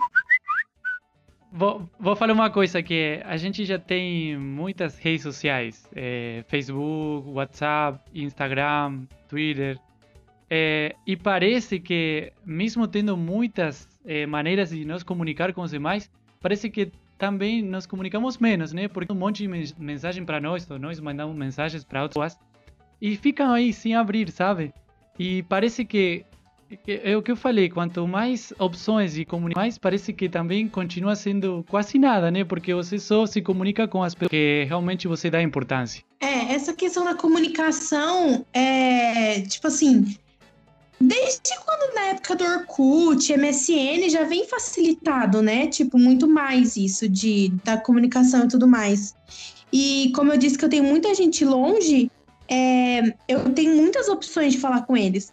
Vou, 1.54 1.86
vou 2.00 2.16
falar 2.16 2.32
uma 2.32 2.48
coisa 2.48 2.82
que 2.82 3.20
a 3.24 3.36
gente 3.36 3.66
já 3.66 3.78
tem 3.78 4.38
muitas 4.38 4.98
redes 4.98 5.22
sociais, 5.22 5.86
é, 5.94 6.42
Facebook, 6.48 7.28
WhatsApp, 7.28 8.00
Instagram, 8.14 9.02
Twitter, 9.28 9.78
é, 10.48 10.94
e 11.06 11.14
parece 11.14 11.78
que 11.78 12.32
mesmo 12.42 12.88
tendo 12.88 13.18
muitas 13.18 13.86
é, 14.02 14.24
maneiras 14.24 14.70
de 14.70 14.82
nos 14.86 15.02
comunicar 15.02 15.52
com 15.52 15.60
os 15.60 15.70
demais, 15.70 16.10
parece 16.40 16.70
que 16.70 16.90
também 17.18 17.60
nos 17.60 17.84
comunicamos 17.84 18.38
menos, 18.38 18.72
né? 18.72 18.88
Porque 18.88 19.12
um 19.12 19.16
monte 19.16 19.46
de 19.46 19.74
mensagem 19.78 20.24
para 20.24 20.40
nós, 20.40 20.68
ou 20.70 20.78
nós 20.78 20.98
mandamos 21.00 21.36
mensagens 21.36 21.84
para 21.84 22.02
outras 22.02 22.38
e 23.00 23.14
ficam 23.14 23.52
aí 23.52 23.74
sem 23.74 23.94
abrir, 23.94 24.30
sabe? 24.30 24.72
E 25.18 25.42
parece 25.42 25.84
que 25.84 26.24
é 26.86 27.16
o 27.16 27.22
que 27.22 27.30
eu 27.30 27.36
falei, 27.36 27.68
quanto 27.68 28.06
mais 28.06 28.52
opções 28.58 29.16
e 29.16 29.26
mais 29.54 29.78
parece 29.78 30.12
que 30.12 30.28
também 30.28 30.68
continua 30.68 31.14
sendo 31.14 31.64
quase 31.68 31.98
nada, 31.98 32.30
né? 32.30 32.44
Porque 32.44 32.74
você 32.74 32.98
só 32.98 33.26
se 33.26 33.40
comunica 33.40 33.86
com 33.86 34.02
as 34.02 34.14
pessoas 34.14 34.30
que 34.30 34.64
realmente 34.68 35.08
você 35.08 35.30
dá 35.30 35.42
importância. 35.42 36.02
É, 36.20 36.52
essa 36.54 36.72
questão 36.72 37.04
da 37.04 37.14
comunicação 37.14 38.44
é, 38.52 39.40
tipo 39.42 39.66
assim, 39.66 40.16
desde 41.00 41.56
quando 41.64 41.94
na 41.94 42.00
época 42.02 42.36
do 42.36 42.44
Orkut, 42.44 43.36
MSN 43.36 44.08
já 44.08 44.22
vem 44.24 44.46
facilitado, 44.46 45.42
né? 45.42 45.66
Tipo, 45.66 45.98
muito 45.98 46.28
mais 46.28 46.76
isso 46.76 47.08
de 47.08 47.52
da 47.64 47.76
comunicação 47.76 48.44
e 48.44 48.48
tudo 48.48 48.68
mais. 48.68 49.14
E 49.72 50.12
como 50.14 50.32
eu 50.32 50.38
disse 50.38 50.58
que 50.58 50.64
eu 50.64 50.68
tenho 50.68 50.84
muita 50.84 51.14
gente 51.14 51.44
longe, 51.44 52.10
é, 52.48 53.14
eu 53.26 53.52
tenho 53.54 53.74
muitas 53.76 54.08
opções 54.08 54.52
de 54.52 54.58
falar 54.58 54.82
com 54.82 54.96
eles. 54.96 55.32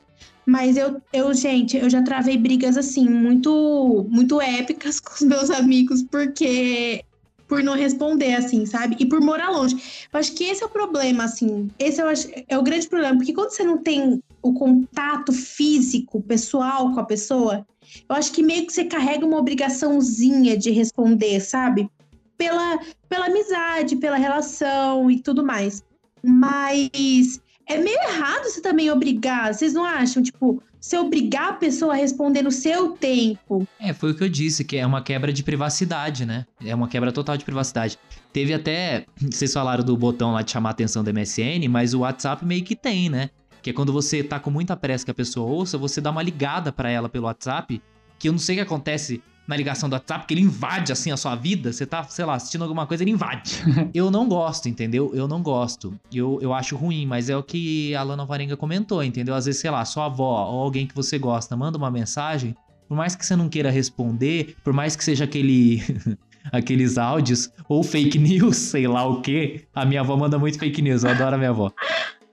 Mas 0.49 0.77
eu, 0.77 0.99
eu, 1.13 1.31
gente, 1.31 1.77
eu 1.77 1.87
já 1.91 2.01
travei 2.01 2.35
brigas 2.35 2.75
assim, 2.75 3.07
muito, 3.07 4.07
muito 4.09 4.41
épicas 4.41 4.97
com 4.99 5.13
os 5.13 5.21
meus 5.21 5.51
amigos, 5.51 6.01
porque 6.01 7.05
por 7.47 7.63
não 7.63 7.75
responder, 7.75 8.33
assim, 8.33 8.65
sabe? 8.65 8.95
E 8.99 9.05
por 9.05 9.21
morar 9.21 9.51
longe. 9.51 9.75
Eu 10.11 10.19
acho 10.19 10.33
que 10.33 10.43
esse 10.45 10.63
é 10.63 10.65
o 10.65 10.69
problema, 10.69 11.25
assim. 11.25 11.69
Esse 11.77 12.01
eu 12.01 12.07
acho, 12.07 12.27
é 12.47 12.57
o 12.57 12.63
grande 12.63 12.87
problema, 12.87 13.15
porque 13.17 13.33
quando 13.33 13.51
você 13.51 13.63
não 13.63 13.77
tem 13.77 14.23
o 14.41 14.53
contato 14.53 15.31
físico, 15.31 16.21
pessoal 16.21 16.93
com 16.93 16.99
a 16.99 17.05
pessoa, 17.05 17.65
eu 18.09 18.15
acho 18.15 18.31
que 18.31 18.41
meio 18.41 18.65
que 18.65 18.73
você 18.73 18.85
carrega 18.85 19.25
uma 19.25 19.37
obrigaçãozinha 19.37 20.57
de 20.57 20.71
responder, 20.71 21.39
sabe? 21.41 21.87
Pela, 22.37 22.79
pela 23.07 23.27
amizade, 23.27 23.97
pela 23.97 24.17
relação 24.17 25.11
e 25.11 25.19
tudo 25.19 25.45
mais. 25.45 25.83
Mas 26.23 27.39
é 27.69 27.77
meio 27.77 27.99
errado 28.01 28.45
você 28.45 28.61
também 28.61 28.89
obrigar, 28.89 29.53
vocês 29.53 29.73
não 29.73 29.85
acham? 29.85 30.23
Tipo, 30.23 30.61
você 30.81 30.97
obrigar 30.97 31.49
a 31.49 31.53
pessoa 31.53 31.93
a 31.93 31.95
responder 31.95 32.41
no 32.41 32.51
seu 32.51 32.91
tempo. 32.93 33.67
É, 33.79 33.93
foi 33.93 34.11
o 34.11 34.15
que 34.15 34.23
eu 34.23 34.29
disse, 34.29 34.65
que 34.65 34.75
é 34.75 34.85
uma 34.85 35.03
quebra 35.03 35.31
de 35.31 35.43
privacidade, 35.43 36.25
né? 36.25 36.47
É 36.65 36.73
uma 36.73 36.87
quebra 36.87 37.11
total 37.11 37.37
de 37.37 37.45
privacidade. 37.45 37.99
Teve 38.33 38.55
até, 38.55 39.05
vocês 39.31 39.53
falaram 39.53 39.83
do 39.83 39.95
botão 39.95 40.31
lá 40.31 40.41
de 40.41 40.49
chamar 40.49 40.69
a 40.69 40.71
atenção 40.71 41.03
do 41.03 41.13
MSN, 41.13 41.67
mas 41.69 41.93
o 41.93 41.99
WhatsApp 41.99 42.43
meio 42.43 42.63
que 42.63 42.75
tem, 42.75 43.07
né? 43.07 43.29
Que 43.61 43.69
é 43.69 43.73
quando 43.73 43.93
você 43.93 44.23
tá 44.23 44.39
com 44.39 44.49
muita 44.49 44.75
pressa 44.75 45.05
que 45.05 45.11
a 45.11 45.13
pessoa 45.13 45.47
ouça, 45.47 45.77
você 45.77 46.01
dá 46.01 46.09
uma 46.09 46.23
ligada 46.23 46.71
para 46.71 46.89
ela 46.89 47.07
pelo 47.07 47.25
WhatsApp, 47.25 47.79
que 48.17 48.29
eu 48.29 48.31
não 48.31 48.39
sei 48.39 48.55
o 48.55 48.57
que 48.57 48.63
acontece 48.63 49.21
na 49.49 49.57
ligação 49.57 49.89
do 49.89 49.93
WhatsApp, 49.93 50.27
que 50.27 50.33
ele 50.35 50.41
invade 50.41 50.91
assim 50.91 51.11
a 51.11 51.17
sua 51.17 51.35
vida. 51.35 51.73
Você 51.73 51.83
tá, 51.83 52.03
sei 52.03 52.23
lá, 52.23 52.35
assistindo 52.35 52.61
alguma 52.61 52.85
coisa, 52.85 53.03
ele 53.03 53.09
invade. 53.09 53.63
eu 53.95 54.11
não 54.11 54.29
gosto, 54.29 54.69
entendeu? 54.69 55.09
Eu 55.11 55.27
não 55.27 55.41
gosto. 55.41 55.99
Eu, 56.13 56.37
eu 56.39 56.53
acho 56.53 56.75
ruim, 56.75 57.07
mas 57.07 57.31
é 57.31 57.35
o 57.35 57.41
que 57.41 57.95
a 57.95 58.03
Lana 58.03 58.27
Varenga 58.27 58.55
comentou, 58.55 59.03
entendeu? 59.03 59.33
Às 59.33 59.47
vezes, 59.47 59.59
sei 59.59 59.71
lá, 59.71 59.83
sua 59.85 60.05
avó 60.05 60.51
ou 60.51 60.61
alguém 60.61 60.85
que 60.85 60.93
você 60.93 61.17
gosta 61.17 61.57
manda 61.57 61.79
uma 61.79 61.89
mensagem, 61.89 62.55
por 62.87 62.95
mais 62.95 63.15
que 63.15 63.25
você 63.25 63.35
não 63.35 63.49
queira 63.49 63.71
responder, 63.71 64.55
por 64.63 64.71
mais 64.71 64.95
que 64.95 65.03
seja 65.03 65.23
aquele. 65.23 65.81
aqueles 66.53 66.97
áudios, 66.97 67.51
ou 67.67 67.83
fake 67.83 68.17
news, 68.17 68.55
sei 68.55 68.87
lá 68.87 69.05
o 69.05 69.21
que. 69.21 69.65
A 69.73 69.83
minha 69.83 70.01
avó 70.01 70.15
manda 70.15 70.37
muito 70.39 70.57
fake 70.59 70.81
news, 70.81 71.03
eu 71.03 71.09
adoro 71.09 71.35
a 71.35 71.37
minha 71.37 71.49
avó. 71.49 71.71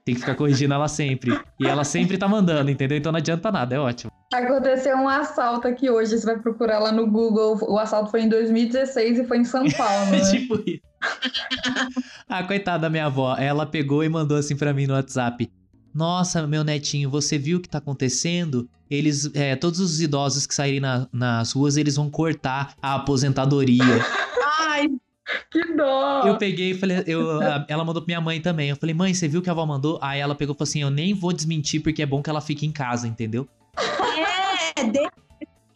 Tem 0.07 0.15
que 0.15 0.21
ficar 0.21 0.37
corrigindo 0.37 0.73
ela 0.73 0.87
sempre. 0.87 1.37
E 1.59 1.67
ela 1.67 1.83
sempre 1.83 2.17
tá 2.17 2.29
mandando, 2.29 2.71
entendeu? 2.71 2.97
Então 2.97 3.11
não 3.11 3.19
adianta 3.19 3.51
nada, 3.51 3.75
é 3.75 3.79
ótimo. 3.81 4.13
Aconteceu 4.33 4.97
um 4.97 5.09
assalto 5.09 5.67
aqui 5.67 5.91
hoje, 5.91 6.17
você 6.17 6.25
vai 6.25 6.39
procurar 6.39 6.79
lá 6.79 6.93
no 6.93 7.11
Google. 7.11 7.59
O 7.69 7.77
assalto 7.77 8.13
foi 8.13 8.23
em 8.23 8.29
2016 8.29 9.19
e 9.19 9.25
foi 9.25 9.39
em 9.39 9.45
São 9.45 9.69
Paulo. 9.77 10.07
Né? 10.13 10.21
tipo 10.31 10.63
isso. 10.65 10.81
ah, 12.29 12.45
coitada 12.45 12.83
da 12.83 12.89
minha 12.89 13.07
avó. 13.07 13.35
Ela 13.37 13.67
pegou 13.67 14.05
e 14.05 14.09
mandou 14.09 14.37
assim 14.39 14.55
para 14.55 14.73
mim 14.73 14.87
no 14.87 14.95
WhatsApp. 14.95 15.51
Nossa, 15.93 16.47
meu 16.47 16.63
netinho, 16.63 17.11
você 17.11 17.37
viu 17.37 17.59
o 17.59 17.61
que 17.61 17.69
tá 17.69 17.79
acontecendo? 17.79 18.69
Eles, 18.89 19.29
é, 19.35 19.57
todos 19.57 19.81
os 19.81 20.01
idosos 20.01 20.47
que 20.47 20.55
saírem 20.55 20.79
na, 20.79 21.09
nas 21.13 21.51
ruas, 21.51 21.77
eles 21.77 21.97
vão 21.97 22.09
cortar 22.09 22.75
a 22.81 22.95
aposentadoria. 22.95 23.83
Que 25.51 25.75
dó! 25.75 26.23
Eu 26.27 26.39
peguei 26.39 26.71
e 26.71 26.75
falei, 26.75 27.03
eu, 27.07 27.41
ela 27.69 27.85
mandou 27.85 28.03
pra 28.03 28.07
minha 28.07 28.21
mãe 28.21 28.41
também. 28.41 28.71
Eu 28.71 28.77
falei, 28.77 28.95
mãe, 28.95 29.13
você 29.13 29.29
viu 29.29 29.43
que 29.43 29.49
a 29.49 29.53
avó 29.53 29.67
mandou? 29.67 29.99
Aí 30.01 30.21
ela 30.21 30.35
pegou 30.35 30.55
e 30.55 30.59
falou 30.59 30.69
assim: 30.69 30.83
eu 30.83 30.91
nem 30.91 31.15
vou 31.15 31.33
desmentir 31.33 31.83
porque 31.83 32.03
é 32.03 32.07
bom 32.07 32.23
que 32.23 32.31
ela 32.31 32.41
fique 32.41 32.67
em 32.67 32.73
casa, 32.73 33.07
entendeu? 33.07 33.49
É, 34.77 34.85
de... 34.85 35.09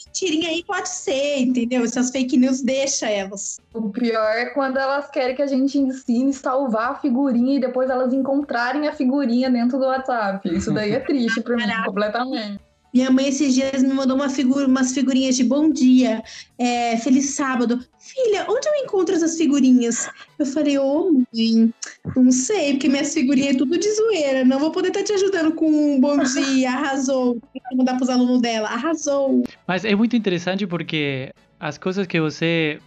mentirinha 0.07 0.51
aí 0.51 0.65
pode 0.65 0.89
ser, 0.89 1.39
entendeu? 1.41 1.85
Essas 1.85 2.11
fake 2.11 2.37
news 2.37 2.63
deixa 2.63 3.09
elas. 3.09 3.59
O 3.75 3.91
pior 3.91 4.33
é 4.37 4.47
quando 4.47 4.79
elas 4.79 5.11
querem 5.11 5.35
que 5.35 5.43
a 5.43 5.47
gente 5.47 5.79
ensine 5.79 6.31
a 6.31 6.35
salvar 6.35 6.91
a 6.93 6.95
figurinha 6.97 7.57
e 7.57 7.61
depois 7.61 7.91
elas 7.91 8.13
encontrarem 8.13 8.87
a 8.89 8.93
figurinha 8.93 9.51
dentro 9.51 9.79
do 9.79 9.87
WhatsApp. 9.87 10.49
Isso 10.55 10.73
daí 10.73 10.93
é 10.93 11.01
triste 11.01 11.41
pra 11.43 11.57
mim, 11.57 11.85
completamente. 11.85 12.70
Minha 12.93 13.11
mãe 13.11 13.29
esses 13.29 13.55
dias 13.55 13.83
me 13.83 13.95
mandou 13.95 14.17
uma 14.17 14.29
figura, 14.29 14.67
umas 14.67 14.93
figurinhas 14.93 15.37
de 15.37 15.45
bom 15.45 15.71
dia, 15.71 16.23
é, 16.59 16.97
feliz 16.97 17.31
sábado. 17.31 17.79
Filha, 17.99 18.47
onde 18.49 18.69
eu 18.69 18.75
encontro 18.85 19.15
essas 19.15 19.37
figurinhas? 19.37 20.09
Eu 20.39 20.47
falei, 20.47 20.77
ô 20.79 20.83
oh, 20.83 21.13
mãe, 21.13 21.73
não 22.17 22.33
sei, 22.33 22.73
porque 22.73 22.89
minhas 22.89 23.15
figurinhas 23.15 23.55
é 23.55 23.59
tudo 23.59 23.79
de 23.79 23.93
zoeira. 23.95 24.45
Não 24.45 24.59
vou 24.59 24.73
poder 24.73 24.89
estar 24.89 25.01
tá 25.01 25.07
te 25.07 25.13
ajudando 25.13 25.53
com 25.53 25.71
um 25.71 26.01
bom 26.01 26.19
dia, 26.25 26.71
arrasou. 26.71 27.39
Vou 27.41 27.77
mandar 27.77 27.97
pros 27.97 28.09
alunos 28.09 28.41
dela, 28.41 28.69
arrasou. 28.69 29.45
Mas 29.67 29.85
é 29.85 29.95
muito 29.95 30.17
interessante 30.17 30.67
porque 30.67 31.33
as 31.61 31.79
coisas 31.79 32.07
que 32.07 32.21
você 32.21 32.81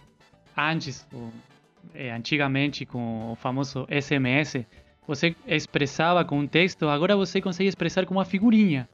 antes, 0.56 1.06
ou, 1.12 1.32
é, 1.94 2.12
antigamente 2.12 2.84
com 2.84 3.32
o 3.32 3.34
famoso 3.36 3.86
SMS, 3.90 4.64
você 5.06 5.34
expressava 5.46 6.24
com 6.24 6.40
um 6.40 6.46
texto, 6.46 6.88
agora 6.88 7.16
você 7.16 7.40
consegue 7.40 7.68
expressar 7.68 8.06
com 8.06 8.14
uma 8.14 8.24
figurinha. 8.24 8.88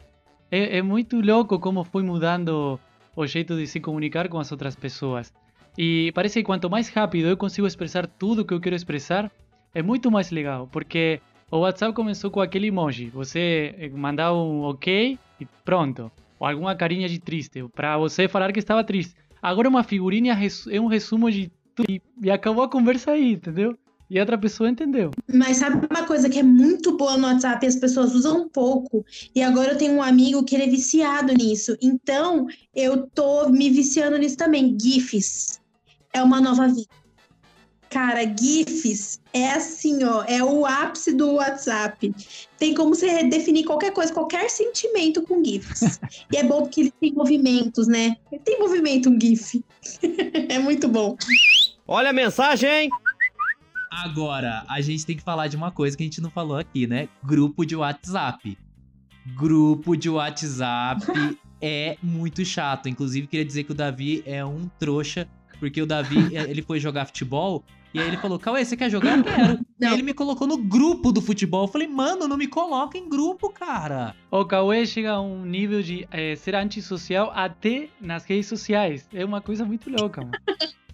É, 0.50 0.78
é 0.78 0.82
muito 0.82 1.20
louco 1.20 1.58
como 1.58 1.84
foi 1.84 2.02
mudando 2.02 2.78
o 3.14 3.26
jeito 3.26 3.56
de 3.56 3.66
se 3.66 3.80
comunicar 3.80 4.28
com 4.28 4.38
as 4.38 4.50
outras 4.50 4.74
pessoas. 4.74 5.32
E 5.78 6.10
parece 6.12 6.40
que 6.40 6.44
quanto 6.44 6.68
mais 6.68 6.88
rápido 6.88 7.28
eu 7.28 7.36
consigo 7.36 7.66
expressar 7.66 8.06
tudo 8.06 8.44
que 8.44 8.52
eu 8.52 8.60
quero 8.60 8.74
expressar, 8.74 9.30
é 9.74 9.82
muito 9.82 10.10
mais 10.10 10.30
legal, 10.30 10.68
porque 10.70 11.20
o 11.50 11.58
WhatsApp 11.58 11.94
começou 11.94 12.30
com 12.30 12.40
aquele 12.40 12.68
emoji. 12.68 13.06
Você 13.10 13.74
eh, 13.78 13.88
mandar 13.88 14.32
um 14.32 14.62
ok 14.62 15.18
e 15.40 15.46
pronto. 15.64 16.10
Ou 16.38 16.46
alguma 16.46 16.74
carinha 16.74 17.08
de 17.08 17.18
triste, 17.18 17.62
para 17.74 17.98
você 17.98 18.26
falar 18.26 18.52
que 18.52 18.58
estava 18.58 18.82
triste. 18.82 19.14
Agora 19.42 19.68
uma 19.68 19.82
figurinha 19.84 20.36
é 20.70 20.80
um 20.80 20.86
resumo 20.86 21.30
de 21.30 21.50
tudo 21.74 21.86
e 22.22 22.30
acabou 22.30 22.64
a 22.64 22.68
conversa 22.68 23.12
aí, 23.12 23.32
entendeu? 23.32 23.76
E 24.10 24.18
a 24.18 24.22
outra 24.22 24.36
pessoa 24.36 24.68
entendeu. 24.68 25.12
Mas 25.32 25.58
sabe 25.58 25.86
uma 25.88 26.04
coisa 26.04 26.28
que 26.28 26.40
é 26.40 26.42
muito 26.42 26.96
boa 26.96 27.16
no 27.16 27.28
WhatsApp 27.28 27.64
e 27.64 27.68
as 27.68 27.76
pessoas 27.76 28.12
usam 28.12 28.48
pouco? 28.48 29.06
E 29.32 29.40
agora 29.40 29.72
eu 29.72 29.78
tenho 29.78 29.94
um 29.94 30.02
amigo 30.02 30.44
que 30.44 30.56
ele 30.56 30.64
é 30.64 30.68
viciado 30.68 31.32
nisso. 31.32 31.76
Então, 31.80 32.48
eu 32.74 33.06
tô 33.14 33.48
me 33.48 33.70
viciando 33.70 34.18
nisso 34.18 34.36
também. 34.36 34.76
GIFs. 34.78 35.60
É 36.12 36.20
uma 36.20 36.40
nova 36.40 36.66
vida. 36.66 36.88
Cara, 37.88 38.22
GIFs 38.24 39.20
é 39.32 39.50
assim, 39.50 40.02
ó, 40.04 40.24
é 40.24 40.42
o 40.42 40.66
ápice 40.66 41.12
do 41.12 41.34
WhatsApp. 41.34 42.12
Tem 42.58 42.74
como 42.74 42.94
você 42.94 43.24
definir 43.24 43.64
qualquer 43.64 43.92
coisa, 43.92 44.12
qualquer 44.12 44.50
sentimento 44.50 45.22
com 45.22 45.44
GIFs. 45.44 46.00
e 46.32 46.36
é 46.36 46.42
bom 46.42 46.62
porque 46.62 46.80
ele 46.80 46.94
tem 47.00 47.12
movimentos, 47.12 47.86
né? 47.86 48.16
Ele 48.30 48.42
tem 48.44 48.58
movimento 48.58 49.08
um 49.08 49.20
GIF. 49.20 49.64
é 50.48 50.58
muito 50.58 50.88
bom. 50.88 51.16
Olha 51.86 52.10
a 52.10 52.12
mensagem! 52.12 52.90
Agora, 53.90 54.64
a 54.68 54.80
gente 54.80 55.04
tem 55.04 55.16
que 55.16 55.22
falar 55.22 55.48
de 55.48 55.56
uma 55.56 55.70
coisa 55.70 55.96
que 55.96 56.02
a 56.02 56.06
gente 56.06 56.20
não 56.20 56.30
falou 56.30 56.56
aqui, 56.56 56.86
né? 56.86 57.08
Grupo 57.24 57.64
de 57.64 57.74
WhatsApp. 57.74 58.56
Grupo 59.34 59.96
de 59.96 60.08
WhatsApp 60.08 61.04
é 61.60 61.96
muito 62.02 62.44
chato. 62.44 62.88
Inclusive, 62.88 63.26
queria 63.26 63.44
dizer 63.44 63.64
que 63.64 63.72
o 63.72 63.74
Davi 63.74 64.22
é 64.24 64.44
um 64.44 64.68
trouxa, 64.78 65.28
porque 65.58 65.82
o 65.82 65.86
Davi, 65.86 66.16
ele 66.34 66.62
foi 66.62 66.78
jogar 66.78 67.04
futebol 67.06 67.64
e 67.92 67.98
aí 67.98 68.06
ele 68.06 68.16
falou: 68.16 68.38
Cauê, 68.38 68.64
você 68.64 68.76
quer 68.76 68.90
jogar? 68.90 69.18
Eu 69.18 69.24
quero. 69.24 69.60
E 69.80 69.86
ele 69.86 70.02
me 70.02 70.12
colocou 70.12 70.46
no 70.46 70.58
grupo 70.58 71.10
do 71.10 71.22
futebol. 71.22 71.64
Eu 71.64 71.68
falei, 71.68 71.88
mano, 71.88 72.28
não 72.28 72.36
me 72.36 72.46
coloca 72.46 72.98
em 72.98 73.08
grupo, 73.08 73.48
cara. 73.48 74.14
O 74.30 74.44
Cauê 74.44 74.84
chega 74.84 75.12
a 75.12 75.20
um 75.22 75.46
nível 75.46 75.80
de 75.80 76.06
eh, 76.10 76.36
ser 76.36 76.54
antissocial 76.54 77.32
até 77.34 77.88
nas 77.98 78.26
redes 78.26 78.46
sociais. 78.46 79.08
É 79.10 79.24
uma 79.24 79.40
coisa 79.40 79.64
muito 79.64 79.88
louca, 79.88 80.20
mano. 80.20 80.34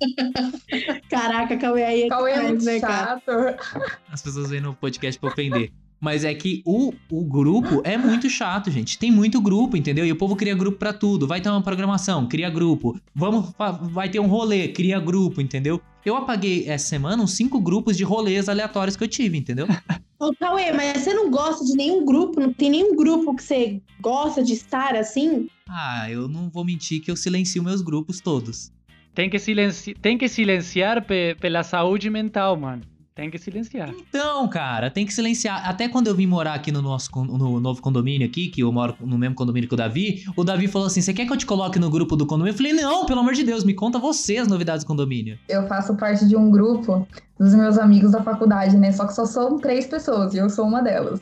Caraca, 1.09 1.57
Cauê 1.57 1.85
aí 1.85 2.03
é 2.03 2.09
Cauê 2.09 2.31
é 2.31 2.35
demais, 2.35 2.51
muito 2.51 2.65
né, 2.65 2.81
cara? 2.81 3.21
chato. 3.27 3.93
As 4.11 4.23
pessoas 4.23 4.51
vêm 4.51 4.61
no 4.61 4.75
podcast 4.75 5.19
pra 5.21 5.31
ofender. 5.31 5.73
Mas 5.99 6.25
é 6.25 6.35
que 6.35 6.63
o, 6.67 6.93
o 7.11 7.25
grupo 7.25 7.81
é 7.83 7.97
muito 7.97 8.29
chato, 8.29 8.71
gente. 8.71 8.99
Tem 8.99 9.11
muito 9.11 9.41
grupo, 9.41 9.77
entendeu? 9.77 10.05
E 10.05 10.13
o 10.13 10.17
povo 10.17 10.37
cria 10.37 10.55
grupo 10.55 10.79
pra 10.79 10.93
tudo. 10.93 11.27
Vai 11.27 11.41
ter 11.41 11.49
uma 11.49 11.63
programação, 11.63 12.29
cria 12.29 12.51
grupo. 12.51 13.01
Vamos, 13.15 13.53
vai 13.93 14.09
ter 14.09 14.21
um 14.21 14.27
rolê, 14.27 14.69
cria 14.69 15.01
grupo, 15.01 15.41
entendeu? 15.41 15.81
Eu 16.05 16.15
apaguei 16.15 16.69
essa 16.69 16.87
semana 16.87 17.23
uns 17.23 17.33
cinco 17.33 17.59
grupos 17.61 17.97
de 17.97 18.05
rolês 18.05 18.49
aleatórios 18.49 18.95
que 18.95 19.03
eu 19.03 19.09
tive, 19.09 19.39
entendeu? 19.39 19.67
Ô, 20.21 20.33
Cauê, 20.35 20.73
mas 20.73 21.03
você 21.03 21.13
não 21.13 21.31
gosta 21.31 21.65
de 21.65 21.75
nenhum 21.75 22.05
grupo? 22.05 22.41
Não 22.41 22.53
tem 22.53 22.71
nenhum 22.71 22.95
grupo 22.95 23.35
que 23.35 23.43
você 23.43 23.83
gosta 24.01 24.43
de 24.43 24.53
estar 24.53 24.95
assim? 24.95 25.49
Ah, 25.69 26.11
eu 26.11 26.29
não 26.29 26.49
vou 26.49 26.65
mentir 26.65 27.03
que 27.03 27.11
eu 27.11 27.17
silencio 27.17 27.63
meus 27.63 27.83
grupos 27.83 28.21
todos. 28.21 28.71
Tem 29.17 29.31
que, 29.31 29.39
silenci... 29.39 29.95
Tem 29.95 30.19
que 30.19 30.29
silenciar 30.29 31.03
pe- 31.03 31.35
pela 31.41 31.63
saúde 31.63 32.11
mental, 32.11 32.55
mano. 32.57 32.83
Tem 33.15 33.31
que 33.31 33.39
silenciar. 33.39 33.89
Então, 34.11 34.47
cara, 34.47 34.91
tem 34.91 35.07
que 35.07 35.15
silenciar. 35.15 35.67
Até 35.67 35.89
quando 35.89 36.07
eu 36.07 36.15
vim 36.15 36.27
morar 36.27 36.53
aqui 36.53 36.71
no 36.71 36.83
nosso 36.83 37.09
no 37.25 37.59
novo 37.59 37.81
condomínio 37.81 38.27
aqui, 38.29 38.49
que 38.49 38.61
eu 38.63 38.71
moro 38.71 38.95
no 39.01 39.17
mesmo 39.17 39.35
condomínio 39.35 39.67
que 39.67 39.75
o 39.75 39.77
Davi, 39.77 40.23
o 40.37 40.45
Davi 40.45 40.69
falou 40.69 40.87
assim: 40.87 41.01
"Você 41.01 41.15
quer 41.15 41.25
que 41.25 41.33
eu 41.33 41.37
te 41.39 41.47
coloque 41.47 41.79
no 41.79 41.89
grupo 41.89 42.15
do 42.15 42.27
condomínio?" 42.27 42.53
Eu 42.53 42.57
falei: 42.59 42.75
"Não, 42.75 43.07
pelo 43.07 43.21
amor 43.21 43.33
de 43.33 43.43
Deus, 43.43 43.65
me 43.65 43.73
conta 43.73 43.99
você 43.99 44.37
as 44.37 44.49
novidades 44.49 44.85
do 44.85 44.89
condomínio." 44.89 45.39
Eu 45.49 45.67
faço 45.67 45.97
parte 45.97 46.29
de 46.29 46.37
um 46.37 46.51
grupo 46.51 47.09
dos 47.41 47.55
meus 47.55 47.79
amigos 47.79 48.13
da 48.13 48.23
faculdade, 48.23 48.77
né? 48.77 48.93
Só 48.93 49.07
que 49.07 49.15
só 49.15 49.25
são 49.25 49.57
três 49.57 49.87
pessoas 49.87 50.35
e 50.35 50.37
eu 50.37 50.51
sou 50.51 50.67
uma 50.67 50.83
delas. 50.83 51.19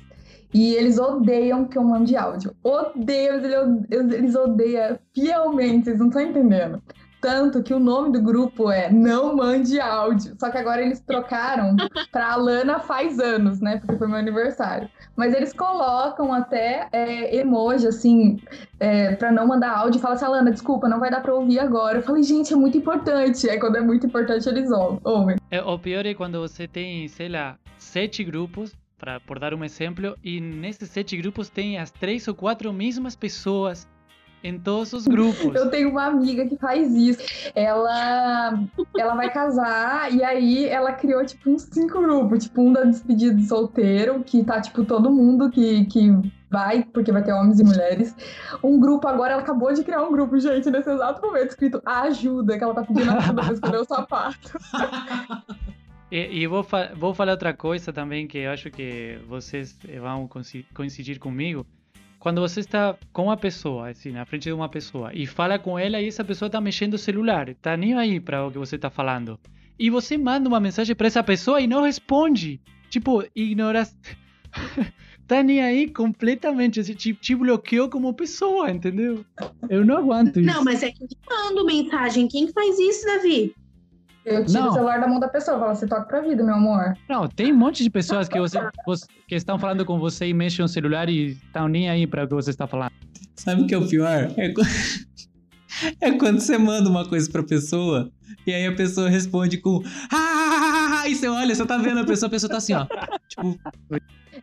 E 0.53 0.75
eles 0.75 0.99
odeiam 0.99 1.65
que 1.65 1.79
eu 1.79 1.85
mande 1.85 2.17
áudio. 2.17 2.57
Odeiam, 2.65 3.41
eles 3.89 4.35
odeiam 4.35 4.99
fielmente, 5.15 5.85
vocês 5.85 5.99
não 6.01 6.09
estão 6.09 6.23
entendendo. 6.23 6.83
Tanto 7.25 7.63
que 7.63 7.73
o 7.73 7.79
nome 7.79 8.13
do 8.13 8.21
grupo 8.21 8.71
é 8.71 8.93
Não 8.93 9.35
Mande 9.35 9.81
Áudio. 9.81 10.37
Só 10.39 10.51
que 10.51 10.59
agora 10.59 10.83
eles 10.83 11.01
trocaram 11.01 11.75
pra 12.13 12.33
Alana 12.35 12.81
faz 12.81 13.19
anos, 13.19 13.63
né? 13.63 13.79
Porque 13.79 13.97
foi 13.97 14.07
meu 14.07 14.19
aniversário. 14.19 14.91
Mas 15.17 15.33
eles 15.33 15.51
colocam 15.55 16.35
até 16.35 16.87
é, 16.93 17.35
emoji, 17.37 17.87
assim, 17.87 18.39
é, 18.79 19.17
pra 19.17 19.33
não 19.33 19.47
mandar 19.47 19.71
áudio 19.75 20.03
fala 20.03 20.17
assim, 20.17 20.27
Alana, 20.27 20.51
desculpa, 20.53 20.87
não 20.87 21.01
vai 21.01 21.11
dar 21.11 21.23
pra 21.23 21.35
ouvir 21.35 21.59
agora. 21.61 21.97
Eu 21.97 22.03
falei, 22.03 22.23
gente, 22.23 22.53
é 22.53 22.57
muito 22.57 22.77
importante. 22.77 23.49
Aí 23.49 23.59
quando 23.59 23.77
é 23.77 23.81
muito 23.81 24.07
importante, 24.07 24.47
eles 24.47 24.71
ou- 24.71 25.01
ouvem. 25.03 25.37
É, 25.51 25.63
o 25.63 25.79
pior 25.79 26.05
é 26.05 26.13
quando 26.13 26.39
você 26.39 26.69
tem, 26.69 27.09
sei 27.09 27.31
lá, 27.31 27.57
sete 27.79 28.23
grupos, 28.23 28.75
pra, 28.99 29.19
por 29.21 29.39
dar 29.39 29.55
um 29.55 29.65
exemplo, 29.65 30.15
e 30.23 30.43
nesses 30.43 30.91
sete 30.91 31.17
grupos 31.17 31.49
tem 31.49 31.79
as 31.79 31.91
três 31.91 32.29
ou 32.29 32.35
quatro 32.35 32.71
mesmas 32.71 33.17
pessoas 33.17 33.89
em 34.45 34.59
todos 34.59 34.93
os 34.93 35.07
grupos. 35.07 35.55
Eu 35.57 35.71
tenho 35.71 35.89
uma 35.89 36.05
amiga 36.05 36.47
que 36.47 36.57
faz 36.59 36.95
isso. 36.95 37.19
Ela, 37.55 38.61
ela 38.97 39.15
vai 39.15 39.33
casar 39.33 40.13
e 40.13 40.23
aí 40.23 40.69
ela 40.69 40.93
criou, 40.93 41.25
tipo, 41.25 41.51
uns 41.51 41.63
cinco 41.63 42.01
grupos. 42.03 42.45
Tipo, 42.45 42.61
um 42.61 42.73
da 42.73 42.85
despedida 42.85 43.35
de 43.35 43.47
solteiro, 43.47 44.23
que 44.23 44.45
tá, 44.45 44.61
tipo, 44.61 44.85
todo 44.85 45.11
mundo 45.11 45.51
que, 45.51 45.87
que 45.87 46.11
vai, 46.51 46.85
porque 46.85 47.11
vai 47.11 47.25
ter 47.25 47.33
homens 47.33 47.59
e 47.59 47.65
mulheres. 47.65 48.15
Um 48.63 48.79
grupo 48.79 49.09
agora, 49.09 49.33
ela 49.33 49.43
acabou 49.43 49.73
de 49.73 49.83
criar 49.83 50.03
um 50.03 50.13
grupo, 50.13 50.39
gente, 50.39 50.71
nesse 50.71 50.91
exato 50.91 51.23
momento, 51.27 51.49
escrito 51.49 51.81
ajuda, 51.85 52.59
que 52.59 52.63
ela 52.63 52.75
tá 52.75 52.83
pedindo 52.85 53.11
ajuda 53.11 53.43
pra 53.43 53.53
escolher 53.55 53.79
o 53.79 53.85
sapato. 53.85 54.59
E, 56.13 56.43
e 56.43 56.47
vou, 56.47 56.63
fa- 56.63 56.93
vou 56.95 57.13
falar 57.13 57.33
outra 57.33 57.53
coisa 57.53 57.93
também 57.93 58.29
que 58.29 58.39
eu 58.39 58.51
acho 58.53 58.71
que 58.71 59.19
vocês 59.27 59.77
vão 60.01 60.29
coinci- 60.29 60.65
coincidir 60.73 61.19
comigo. 61.19 61.67
Quando 62.25 62.41
você 62.41 62.61
está 62.61 62.97
com 63.13 63.25
uma 63.25 63.37
pessoa, 63.37 63.91
assim, 63.91 64.11
na 64.11 64.25
frente 64.25 64.45
de 64.45 64.53
uma 64.55 64.67
pessoa, 64.67 65.11
e 65.13 65.27
fala 65.27 65.59
com 65.59 65.79
ela 65.79 66.01
e 66.01 66.09
essa 66.09 66.25
pessoa 66.25 66.47
está 66.47 66.59
mexendo 66.59 66.95
o 66.95 66.99
celular, 66.99 67.55
tá 67.57 67.77
nem 67.77 67.93
aí 67.93 68.19
para 68.19 68.47
o 68.47 68.51
que 68.51 68.57
você 68.57 68.77
está 68.77 68.89
falando. 68.89 69.39
E 69.79 69.91
você 69.91 70.17
manda 70.17 70.49
uma 70.49 70.59
mensagem 70.59 70.97
para 70.97 71.07
essa 71.07 71.23
pessoa 71.23 71.61
e 71.61 71.67
não 71.67 71.83
responde. 71.83 72.63
Tipo, 72.89 73.23
ignora. 73.37 73.87
tá 75.29 75.43
nem 75.43 75.61
aí 75.63 75.91
completamente. 75.91 76.81
assim, 76.81 76.95
Te, 76.95 77.13
te 77.13 77.35
bloqueou 77.35 77.91
como 77.91 78.15
pessoa, 78.15 78.71
entendeu? 78.71 79.23
Eu 79.69 79.85
não 79.85 79.99
aguento 79.99 80.41
isso. 80.41 80.51
Não, 80.51 80.65
mas 80.65 80.83
é 80.83 80.93
que 80.93 81.05
eu 81.05 81.09
mando 81.29 81.67
mensagem. 81.67 82.27
Quem 82.27 82.47
que 82.47 82.55
faz 82.55 82.79
isso, 82.79 83.05
Davi? 83.05 83.55
Eu 84.25 84.45
tiro 84.45 84.61
Não. 84.61 84.71
o 84.71 84.73
celular 84.73 85.01
da 85.01 85.07
mão 85.07 85.21
da 85.21 85.29
pessoa, 85.29 85.59
falo, 85.59 85.75
você 85.75 85.87
toca 85.87 86.03
pra 86.03 86.21
vida, 86.23 86.43
meu 86.43 86.55
amor. 86.55 86.97
Não, 87.09 87.29
tem 87.29 87.53
um 87.53 87.57
monte 87.57 87.83
de 87.83 87.91
pessoas 87.91 88.27
que, 88.27 88.39
você, 88.39 88.59
que 89.29 89.35
estão 89.35 89.59
falando 89.59 89.85
com 89.85 89.99
você 89.99 90.27
e 90.27 90.35
mexem 90.35 90.63
no 90.63 90.69
celular 90.69 91.09
e 91.09 91.33
estão 91.33 91.69
nem 91.69 91.91
aí 91.91 92.07
para 92.07 92.25
o 92.25 92.29
que 92.29 92.35
você 92.35 92.51
está 92.51 92.67
falando. 92.67 92.93
Sabe 93.37 93.63
o 93.63 93.67
que 93.67 93.75
é 93.75 93.79
o 93.79 93.87
pior? 93.87 94.31
É, 94.37 94.55
é 96.01 96.13
quando 96.13 96.41
você 96.41 96.57
manda 96.57 96.89
uma 96.89 97.07
coisa 97.07 97.31
pra 97.31 97.43
pessoa 97.43 98.11
e 98.47 98.53
aí 98.53 98.67
a 98.67 98.75
pessoa 98.75 99.09
responde 99.09 99.59
com 99.59 99.83
ah, 100.13 100.24
e 101.09 101.15
você 101.15 101.29
olha, 101.29 101.55
você 101.55 101.67
tá 101.67 101.77
vendo 101.79 102.01
a 102.01 102.05
pessoa, 102.05 102.29
a 102.29 102.31
pessoa 102.31 102.51
tá 102.51 102.57
assim, 102.59 102.75
ó. 102.75 102.87
Tipo, 103.29 103.57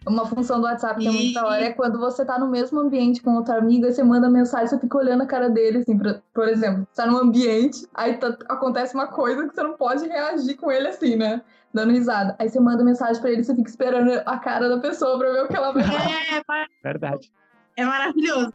Uma 0.07 0.25
função 0.25 0.59
do 0.59 0.65
WhatsApp 0.65 0.99
que 0.99 1.07
é 1.07 1.11
muito 1.11 1.33
da 1.33 1.45
hora 1.45 1.63
é 1.65 1.71
quando 1.73 1.99
você 1.99 2.25
tá 2.25 2.39
no 2.39 2.49
mesmo 2.49 2.79
ambiente 2.79 3.21
com 3.21 3.35
outro 3.35 3.53
amigo 3.53 3.85
e 3.85 3.93
você 3.93 4.03
manda 4.03 4.29
mensagem, 4.29 4.67
você 4.67 4.79
fica 4.79 4.97
olhando 4.97 5.21
a 5.23 5.25
cara 5.25 5.49
dele, 5.49 5.79
assim, 5.79 5.97
pra- 5.97 6.21
por 6.33 6.47
exemplo, 6.47 6.87
você 6.91 7.01
tá 7.01 7.07
num 7.07 7.17
ambiente, 7.17 7.85
aí 7.93 8.17
tá- 8.17 8.35
acontece 8.49 8.93
uma 8.95 9.07
coisa 9.07 9.47
que 9.47 9.53
você 9.53 9.61
não 9.63 9.73
pode 9.73 10.07
reagir 10.07 10.55
com 10.57 10.71
ele 10.71 10.87
assim, 10.87 11.15
né? 11.15 11.41
Dando 11.73 11.91
risada. 11.93 12.35
Aí 12.39 12.49
você 12.49 12.59
manda 12.59 12.83
mensagem 12.83 13.21
pra 13.21 13.31
ele 13.31 13.41
e 13.41 13.43
você 13.43 13.55
fica 13.55 13.69
esperando 13.69 14.11
a 14.25 14.37
cara 14.39 14.67
da 14.69 14.79
pessoa 14.79 15.17
pra 15.17 15.31
ver 15.31 15.43
o 15.43 15.47
que 15.47 15.55
ela 15.55 15.71
vai 15.71 15.83
falar. 15.83 16.09
É, 16.09 16.41
mar- 16.47 16.67
Verdade. 16.83 17.31
é 17.77 17.85
maravilhoso. 17.85 18.51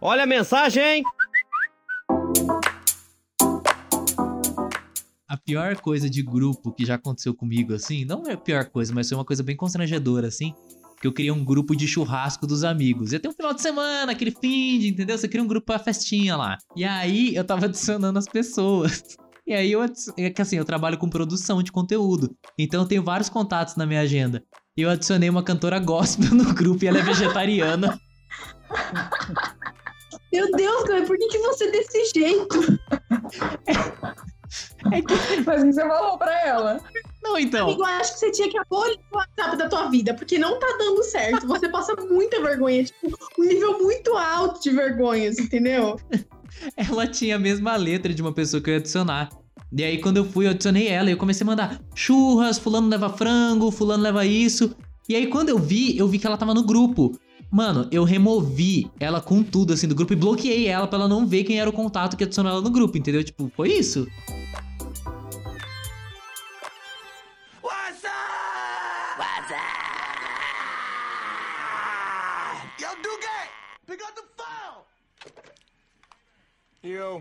Olha 0.00 0.22
a 0.22 0.26
mensagem! 0.26 1.02
A 5.36 5.38
pior 5.38 5.76
coisa 5.76 6.08
de 6.08 6.22
grupo 6.22 6.72
que 6.72 6.84
já 6.84 6.94
aconteceu 6.94 7.34
comigo, 7.34 7.74
assim, 7.74 8.04
não 8.04 8.26
é 8.26 8.32
a 8.32 8.36
pior 8.36 8.64
coisa, 8.66 8.92
mas 8.94 9.08
foi 9.08 9.18
uma 9.18 9.24
coisa 9.24 9.42
bem 9.42 9.54
constrangedora, 9.54 10.28
assim. 10.28 10.54
Que 10.98 11.06
eu 11.06 11.12
criei 11.12 11.30
um 11.30 11.44
grupo 11.44 11.76
de 11.76 11.86
churrasco 11.86 12.46
dos 12.46 12.64
amigos. 12.64 13.12
Ia 13.12 13.20
ter 13.20 13.28
um 13.28 13.32
final 13.32 13.52
de 13.52 13.60
semana, 13.60 14.12
aquele 14.12 14.30
fim 14.30 14.78
de, 14.78 14.88
entendeu? 14.88 15.18
Você 15.18 15.28
cria 15.28 15.42
um 15.42 15.46
grupo 15.46 15.66
pra 15.66 15.78
festinha 15.78 16.36
lá. 16.36 16.56
E 16.74 16.84
aí 16.84 17.34
eu 17.34 17.44
tava 17.44 17.66
adicionando 17.66 18.18
as 18.18 18.26
pessoas. 18.26 19.02
E 19.46 19.52
aí 19.52 19.70
eu, 19.70 19.82
é 19.82 20.30
que 20.30 20.40
assim, 20.40 20.56
eu 20.56 20.64
trabalho 20.64 20.96
com 20.96 21.08
produção 21.08 21.62
de 21.62 21.70
conteúdo. 21.70 22.34
Então 22.58 22.80
eu 22.80 22.88
tenho 22.88 23.04
vários 23.04 23.28
contatos 23.28 23.76
na 23.76 23.84
minha 23.84 24.00
agenda. 24.00 24.42
E 24.74 24.82
eu 24.82 24.90
adicionei 24.90 25.28
uma 25.28 25.42
cantora 25.42 25.78
gospel 25.78 26.30
no 26.34 26.54
grupo 26.54 26.82
e 26.82 26.88
ela 26.88 26.98
é 26.98 27.02
vegetariana. 27.02 28.00
Meu 30.32 30.50
Deus, 30.52 30.84
Cauê, 30.84 31.02
por 31.02 31.18
que, 31.18 31.28
que 31.28 31.38
você 31.38 31.64
é 31.64 31.70
desse 31.70 32.12
jeito? 32.14 32.58
É 34.92 35.00
que, 35.00 35.14
Mas 35.44 35.62
o 35.62 35.66
que 35.66 35.72
você 35.72 35.80
falou 35.80 36.18
pra 36.18 36.46
ela? 36.46 36.80
não, 37.22 37.38
então. 37.38 37.66
Amigo, 37.66 37.82
eu 37.82 37.86
acho 37.86 38.14
que 38.14 38.18
você 38.20 38.30
tinha 38.30 38.50
que 38.50 38.58
abolir 38.58 38.98
o 39.12 39.16
WhatsApp 39.16 39.56
da 39.56 39.68
tua 39.68 39.88
vida, 39.88 40.14
porque 40.14 40.38
não 40.38 40.58
tá 40.58 40.66
dando 40.78 41.02
certo. 41.02 41.46
Você 41.46 41.68
passa 41.68 41.94
muita 42.08 42.40
vergonha, 42.40 42.84
tipo, 42.84 43.16
um 43.38 43.44
nível 43.44 43.78
muito 43.78 44.16
alto 44.16 44.62
de 44.62 44.70
vergonhas, 44.70 45.38
entendeu? 45.38 45.98
ela 46.76 47.06
tinha 47.06 47.36
a 47.36 47.38
mesma 47.38 47.76
letra 47.76 48.12
de 48.12 48.22
uma 48.22 48.32
pessoa 48.32 48.62
que 48.62 48.70
eu 48.70 48.74
ia 48.74 48.80
adicionar. 48.80 49.30
E 49.72 49.82
aí, 49.82 50.00
quando 50.00 50.18
eu 50.18 50.24
fui, 50.24 50.46
eu 50.46 50.50
adicionei 50.50 50.88
ela 50.88 51.08
e 51.08 51.12
eu 51.12 51.16
comecei 51.16 51.44
a 51.44 51.46
mandar 51.46 51.80
churras, 51.94 52.58
fulano 52.58 52.88
leva 52.88 53.10
frango, 53.10 53.70
fulano 53.70 54.02
leva 54.02 54.24
isso. 54.24 54.74
E 55.08 55.14
aí, 55.14 55.26
quando 55.26 55.48
eu 55.48 55.58
vi, 55.58 55.96
eu 55.98 56.08
vi 56.08 56.18
que 56.18 56.26
ela 56.26 56.36
tava 56.36 56.54
no 56.54 56.62
grupo. 56.62 57.18
Mano, 57.50 57.86
eu 57.90 58.04
removi 58.04 58.90
ela 58.98 59.20
com 59.20 59.42
tudo, 59.42 59.72
assim, 59.72 59.86
do 59.86 59.94
grupo 59.94 60.12
e 60.12 60.16
bloqueei 60.16 60.66
ela 60.66 60.86
pra 60.86 60.98
ela 60.98 61.08
não 61.08 61.26
ver 61.26 61.44
quem 61.44 61.60
era 61.60 61.70
o 61.70 61.72
contato 61.72 62.16
que 62.16 62.24
adicionou 62.24 62.52
ela 62.52 62.60
no 62.60 62.70
grupo, 62.70 62.98
entendeu? 62.98 63.22
Tipo, 63.22 63.50
foi 63.54 63.72
isso. 63.72 64.06
Up 74.02 74.14
the 74.14 74.22
phone. 74.36 74.84
Yo. 76.82 77.20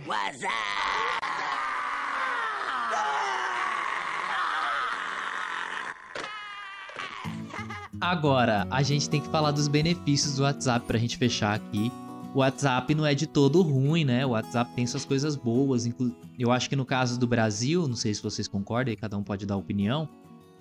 Agora, 8.00 8.68
a 8.70 8.84
gente 8.84 9.10
tem 9.10 9.22
que 9.22 9.30
falar 9.30 9.52
dos 9.52 9.68
benefícios 9.68 10.36
do 10.36 10.44
WhatsApp 10.44 10.86
pra 10.86 10.98
gente 11.00 11.18
fechar 11.18 11.56
aqui. 11.56 11.92
O 12.34 12.40
WhatsApp 12.40 12.94
não 12.94 13.06
é 13.06 13.16
de 13.16 13.26
todo 13.26 13.62
ruim, 13.62 14.04
né? 14.04 14.26
O 14.26 14.30
WhatsApp 14.32 14.72
tem 14.76 14.86
suas 14.86 15.06
coisas 15.06 15.36
boas. 15.38 15.86
inclu- 15.86 16.14
Eu 16.38 16.52
acho 16.52 16.70
que 16.70 16.76
no 16.76 16.86
caso 16.86 17.18
do 17.18 17.26
Brasil, 17.26 17.88
não 17.88 17.96
sei 17.96 18.14
se 18.14 18.22
vocês 18.22 18.48
concordam, 18.48 18.94
e 18.94 18.98
cada 18.98 19.18
um 19.18 19.24
pode 19.24 19.46
dar 19.46 19.56
opinião. 19.56 20.10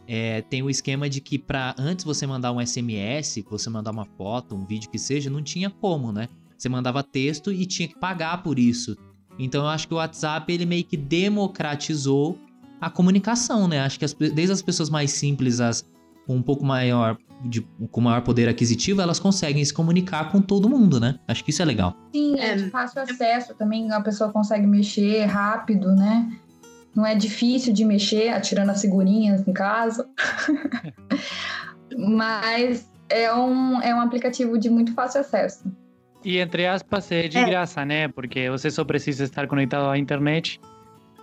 É, 0.06 0.42
tem 0.42 0.62
o 0.62 0.70
esquema 0.70 1.08
de 1.08 1.20
que 1.20 1.38
para 1.38 1.74
antes 1.78 2.04
você 2.04 2.26
mandar 2.26 2.52
um 2.52 2.64
SMS, 2.64 3.42
você 3.48 3.70
mandar 3.70 3.90
uma 3.90 4.04
foto, 4.04 4.54
um 4.54 4.64
vídeo 4.64 4.90
que 4.90 4.98
seja, 4.98 5.30
não 5.30 5.42
tinha 5.42 5.70
como, 5.70 6.12
né? 6.12 6.28
Você 6.56 6.68
mandava 6.68 7.02
texto 7.02 7.52
e 7.52 7.66
tinha 7.66 7.88
que 7.88 7.98
pagar 7.98 8.42
por 8.42 8.58
isso. 8.58 8.96
Então 9.38 9.62
eu 9.62 9.68
acho 9.68 9.88
que 9.88 9.94
o 9.94 9.96
WhatsApp 9.96 10.52
ele 10.52 10.66
meio 10.66 10.84
que 10.84 10.96
democratizou 10.96 12.38
a 12.80 12.90
comunicação, 12.90 13.66
né? 13.66 13.80
Acho 13.80 13.98
que 13.98 14.04
as, 14.04 14.12
desde 14.12 14.52
as 14.52 14.62
pessoas 14.62 14.90
mais 14.90 15.10
simples, 15.10 15.60
as 15.60 15.84
com 16.26 16.36
um 16.36 16.42
pouco 16.42 16.64
maior, 16.64 17.18
de, 17.44 17.60
com 17.90 18.00
maior 18.00 18.22
poder 18.22 18.48
aquisitivo, 18.48 19.00
elas 19.00 19.18
conseguem 19.18 19.64
se 19.64 19.72
comunicar 19.72 20.30
com 20.30 20.40
todo 20.40 20.68
mundo, 20.68 20.98
né? 20.98 21.18
Acho 21.28 21.44
que 21.44 21.50
isso 21.50 21.62
é 21.62 21.64
legal. 21.64 21.94
Sim, 22.14 22.38
é 22.38 22.56
de 22.56 22.70
fácil 22.70 23.02
acesso 23.02 23.54
também, 23.54 23.90
a 23.92 24.00
pessoa 24.00 24.32
consegue 24.32 24.66
mexer 24.66 25.24
rápido, 25.26 25.94
né? 25.94 26.30
Não 26.94 27.04
é 27.04 27.14
difícil 27.14 27.72
de 27.72 27.84
mexer, 27.84 28.28
atirando 28.28 28.70
as 28.70 28.80
figurinhas 28.80 29.46
em 29.46 29.52
casa. 29.52 30.08
Mas 31.96 32.90
é 33.08 33.32
um, 33.32 33.80
é 33.80 33.94
um 33.94 34.00
aplicativo 34.00 34.58
de 34.58 34.70
muito 34.70 34.94
fácil 34.94 35.20
acesso. 35.20 35.64
E 36.24 36.38
entre 36.38 36.66
aspas 36.66 37.10
é 37.12 37.28
de 37.28 37.36
É. 37.38 37.44
graça, 37.44 37.84
né? 37.84 38.08
Porque 38.08 38.48
você 38.48 38.70
só 38.70 38.84
precisa 38.84 39.24
estar 39.24 39.46
conectado 39.46 39.88
à 39.88 39.98
internet. 39.98 40.60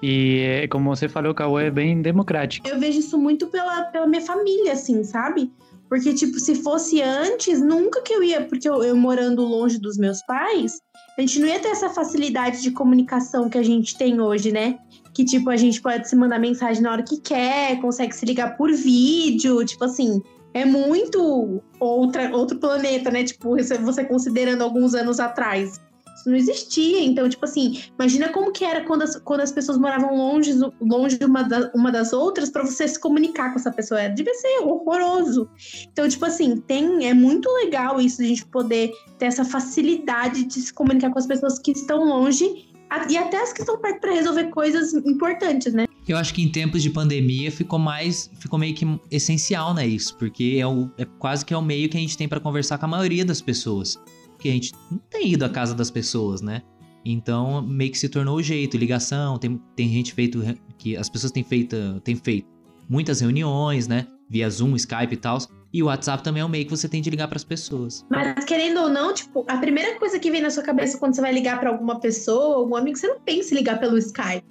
E 0.03 0.67
como 0.71 0.95
você 0.95 1.07
falou, 1.07 1.33
Cauê, 1.33 1.67
é 1.67 1.71
bem 1.71 2.01
democrático. 2.01 2.67
Eu 2.67 2.79
vejo 2.79 2.99
isso 2.99 3.17
muito 3.17 3.47
pela, 3.47 3.83
pela 3.83 4.07
minha 4.07 4.21
família, 4.21 4.73
assim, 4.73 5.03
sabe? 5.03 5.51
Porque, 5.87 6.13
tipo, 6.13 6.39
se 6.39 6.55
fosse 6.55 7.01
antes, 7.01 7.61
nunca 7.61 8.01
que 8.01 8.13
eu 8.13 8.23
ia, 8.23 8.41
porque 8.41 8.67
eu, 8.67 8.81
eu 8.81 8.95
morando 8.95 9.43
longe 9.43 9.77
dos 9.77 9.97
meus 9.97 10.21
pais, 10.23 10.79
a 11.21 11.25
gente 11.25 11.39
não 11.39 11.47
ia 11.47 11.59
ter 11.59 11.67
essa 11.67 11.87
facilidade 11.89 12.63
de 12.63 12.71
comunicação 12.71 13.47
que 13.47 13.55
a 13.57 13.61
gente 13.63 13.95
tem 13.95 14.19
hoje, 14.19 14.51
né? 14.51 14.79
Que, 15.13 15.23
tipo, 15.23 15.49
a 15.51 15.55
gente 15.55 15.79
pode 15.79 16.09
se 16.09 16.15
mandar 16.15 16.39
mensagem 16.39 16.81
na 16.81 16.91
hora 16.91 17.03
que 17.03 17.19
quer, 17.19 17.79
consegue 17.79 18.15
se 18.15 18.25
ligar 18.25 18.57
por 18.57 18.71
vídeo, 18.73 19.63
tipo 19.63 19.83
assim, 19.83 20.19
é 20.51 20.65
muito 20.65 21.61
outra, 21.79 22.35
outro 22.35 22.57
planeta, 22.57 23.11
né? 23.11 23.23
Tipo, 23.23 23.55
você- 23.55 23.77
você 23.77 24.03
considerando 24.03 24.63
alguns 24.63 24.95
anos 24.95 25.19
atrás. 25.19 25.79
Isso 26.21 26.29
não 26.29 26.37
existia. 26.37 27.01
Então, 27.03 27.27
tipo 27.27 27.43
assim, 27.45 27.81
imagina 27.97 28.29
como 28.29 28.51
que 28.51 28.63
era 28.63 28.83
quando 28.85 29.01
as, 29.01 29.15
quando 29.17 29.41
as 29.41 29.51
pessoas 29.51 29.77
moravam 29.77 30.15
longe, 30.15 30.53
longe 30.79 31.17
uma, 31.23 31.43
da- 31.43 31.71
uma 31.73 31.91
das 31.91 32.13
outras 32.13 32.49
para 32.49 32.63
você 32.65 32.87
se 32.87 32.99
comunicar 32.99 33.49
com 33.51 33.59
essa 33.59 33.71
pessoa. 33.71 34.07
Devia 34.09 34.33
ser 34.35 34.59
horroroso. 34.63 35.49
Então, 35.91 36.07
tipo 36.07 36.23
assim, 36.25 36.57
tem, 36.57 37.07
é 37.07 37.13
muito 37.13 37.49
legal 37.51 37.99
isso 37.99 38.21
a 38.21 38.25
gente 38.25 38.45
poder 38.45 38.91
ter 39.17 39.25
essa 39.25 39.43
facilidade 39.43 40.43
de 40.45 40.61
se 40.61 40.73
comunicar 40.73 41.09
com 41.11 41.19
as 41.19 41.25
pessoas 41.27 41.57
que 41.59 41.71
estão 41.71 42.03
longe 42.05 42.69
e 43.09 43.17
até 43.17 43.41
as 43.41 43.53
que 43.53 43.61
estão 43.61 43.79
perto 43.79 44.01
para 44.01 44.11
resolver 44.13 44.45
coisas 44.45 44.93
importantes, 44.93 45.73
né? 45.73 45.85
Eu 46.07 46.17
acho 46.17 46.33
que 46.33 46.41
em 46.41 46.49
tempos 46.49 46.83
de 46.83 46.89
pandemia 46.89 47.49
ficou 47.51 47.79
mais, 47.79 48.29
ficou 48.39 48.59
meio 48.59 48.75
que 48.75 48.85
essencial, 49.09 49.73
né, 49.73 49.87
isso, 49.87 50.17
porque 50.17 50.57
é, 50.59 50.67
o, 50.67 50.89
é 50.97 51.05
quase 51.05 51.45
que 51.45 51.53
é 51.53 51.57
o 51.57 51.61
meio 51.61 51.87
que 51.87 51.95
a 51.95 51.99
gente 52.01 52.17
tem 52.17 52.27
pra 52.27 52.39
conversar 52.39 52.77
com 52.79 52.85
a 52.85 52.89
maioria 52.89 53.23
das 53.23 53.39
pessoas, 53.39 53.97
porque 54.41 54.49
a 54.49 54.53
gente 54.53 54.73
não 54.89 54.97
tem 54.97 55.33
ido 55.33 55.45
à 55.45 55.49
casa 55.49 55.75
das 55.75 55.91
pessoas, 55.91 56.41
né? 56.41 56.63
Então 57.05 57.61
meio 57.61 57.91
que 57.91 57.97
se 57.97 58.09
tornou 58.09 58.37
o 58.37 58.43
jeito, 58.43 58.75
ligação, 58.75 59.37
tem, 59.37 59.61
tem 59.75 59.87
gente 59.87 60.13
feito 60.13 60.41
que 60.79 60.97
as 60.97 61.07
pessoas 61.07 61.31
têm 61.31 61.43
feito, 61.43 61.75
têm 62.03 62.15
feito 62.15 62.47
muitas 62.89 63.21
reuniões, 63.21 63.87
né, 63.87 64.07
via 64.27 64.49
Zoom, 64.49 64.75
Skype 64.75 65.13
e 65.13 65.17
tal, 65.17 65.37
e 65.71 65.81
o 65.81 65.85
WhatsApp 65.85 66.23
também 66.23 66.41
é 66.41 66.45
o 66.45 66.49
meio 66.49 66.65
que 66.65 66.71
você 66.71 66.89
tem 66.89 67.01
de 67.01 67.09
ligar 67.09 67.27
pras 67.27 67.43
pessoas. 67.43 68.05
Mas 68.09 68.43
querendo 68.43 68.81
ou 68.81 68.89
não, 68.89 69.13
tipo, 69.13 69.45
a 69.47 69.57
primeira 69.57 69.97
coisa 69.97 70.19
que 70.19 70.29
vem 70.29 70.41
na 70.41 70.49
sua 70.49 70.63
cabeça 70.63 70.97
quando 70.97 71.15
você 71.15 71.21
vai 71.21 71.31
ligar 71.31 71.59
para 71.59 71.69
alguma 71.69 71.99
pessoa, 71.99 72.57
algum 72.57 72.75
amigo, 72.75 72.97
você 72.97 73.07
não 73.07 73.21
pensa 73.21 73.53
em 73.53 73.57
ligar 73.57 73.79
pelo 73.79 73.97
Skype. 73.97 74.43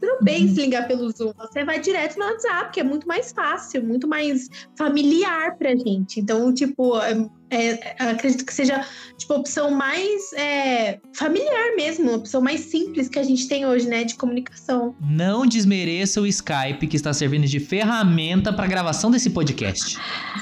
Você 0.00 0.06
não 0.06 0.18
pensa 0.18 0.60
em 0.60 0.64
ligar 0.64 0.88
pelo 0.88 1.10
Zoom, 1.10 1.32
você 1.38 1.64
vai 1.64 1.80
direto 1.80 2.18
no 2.18 2.24
WhatsApp, 2.24 2.72
que 2.72 2.80
é 2.80 2.82
muito 2.82 3.06
mais 3.06 3.32
fácil, 3.32 3.84
muito 3.84 4.08
mais 4.08 4.48
familiar 4.76 5.56
pra 5.56 5.76
gente. 5.76 6.18
Então, 6.20 6.52
tipo, 6.52 6.94
é- 7.50 8.04
é- 8.04 8.10
acredito 8.10 8.44
que 8.44 8.52
seja 8.52 8.84
tipo, 9.16 9.32
a 9.32 9.36
opção 9.36 9.70
mais 9.70 10.32
é, 10.34 11.00
familiar 11.14 11.76
mesmo, 11.76 12.10
a 12.10 12.16
opção 12.16 12.40
mais 12.40 12.60
simples 12.60 13.08
que 13.08 13.18
a 13.18 13.22
gente 13.22 13.48
tem 13.48 13.66
hoje, 13.66 13.86
né, 13.86 14.04
de 14.04 14.14
comunicação. 14.14 14.94
Não 15.00 15.46
desmereça 15.46 16.20
o 16.20 16.26
Skype 16.26 16.86
que 16.86 16.96
está 16.96 17.12
servindo 17.12 17.46
de 17.46 17.60
ferramenta 17.60 18.52
pra 18.52 18.66
gravação 18.66 19.10
desse 19.10 19.30
podcast. 19.30 19.96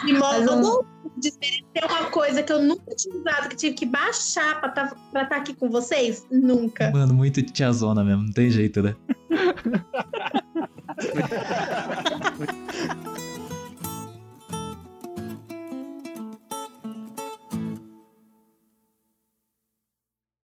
De 0.04 0.12
modo 0.14 0.84
desmerecer 1.18 1.84
uma 1.88 2.10
coisa 2.10 2.42
que 2.42 2.52
eu 2.52 2.60
nunca 2.62 2.94
tinha 2.96 3.16
usado, 3.16 3.48
que 3.48 3.56
tive 3.56 3.74
que 3.74 3.86
baixar 3.86 4.60
pra 4.60 5.22
estar 5.22 5.36
aqui 5.36 5.54
com 5.54 5.70
vocês, 5.70 6.26
nunca. 6.30 6.90
Mano, 6.90 7.14
muito 7.14 7.42
tiazona 7.42 8.02
mesmo, 8.02 8.24
não 8.24 8.32
tem 8.32 8.50
jeito, 8.50 8.82
né? 8.82 8.96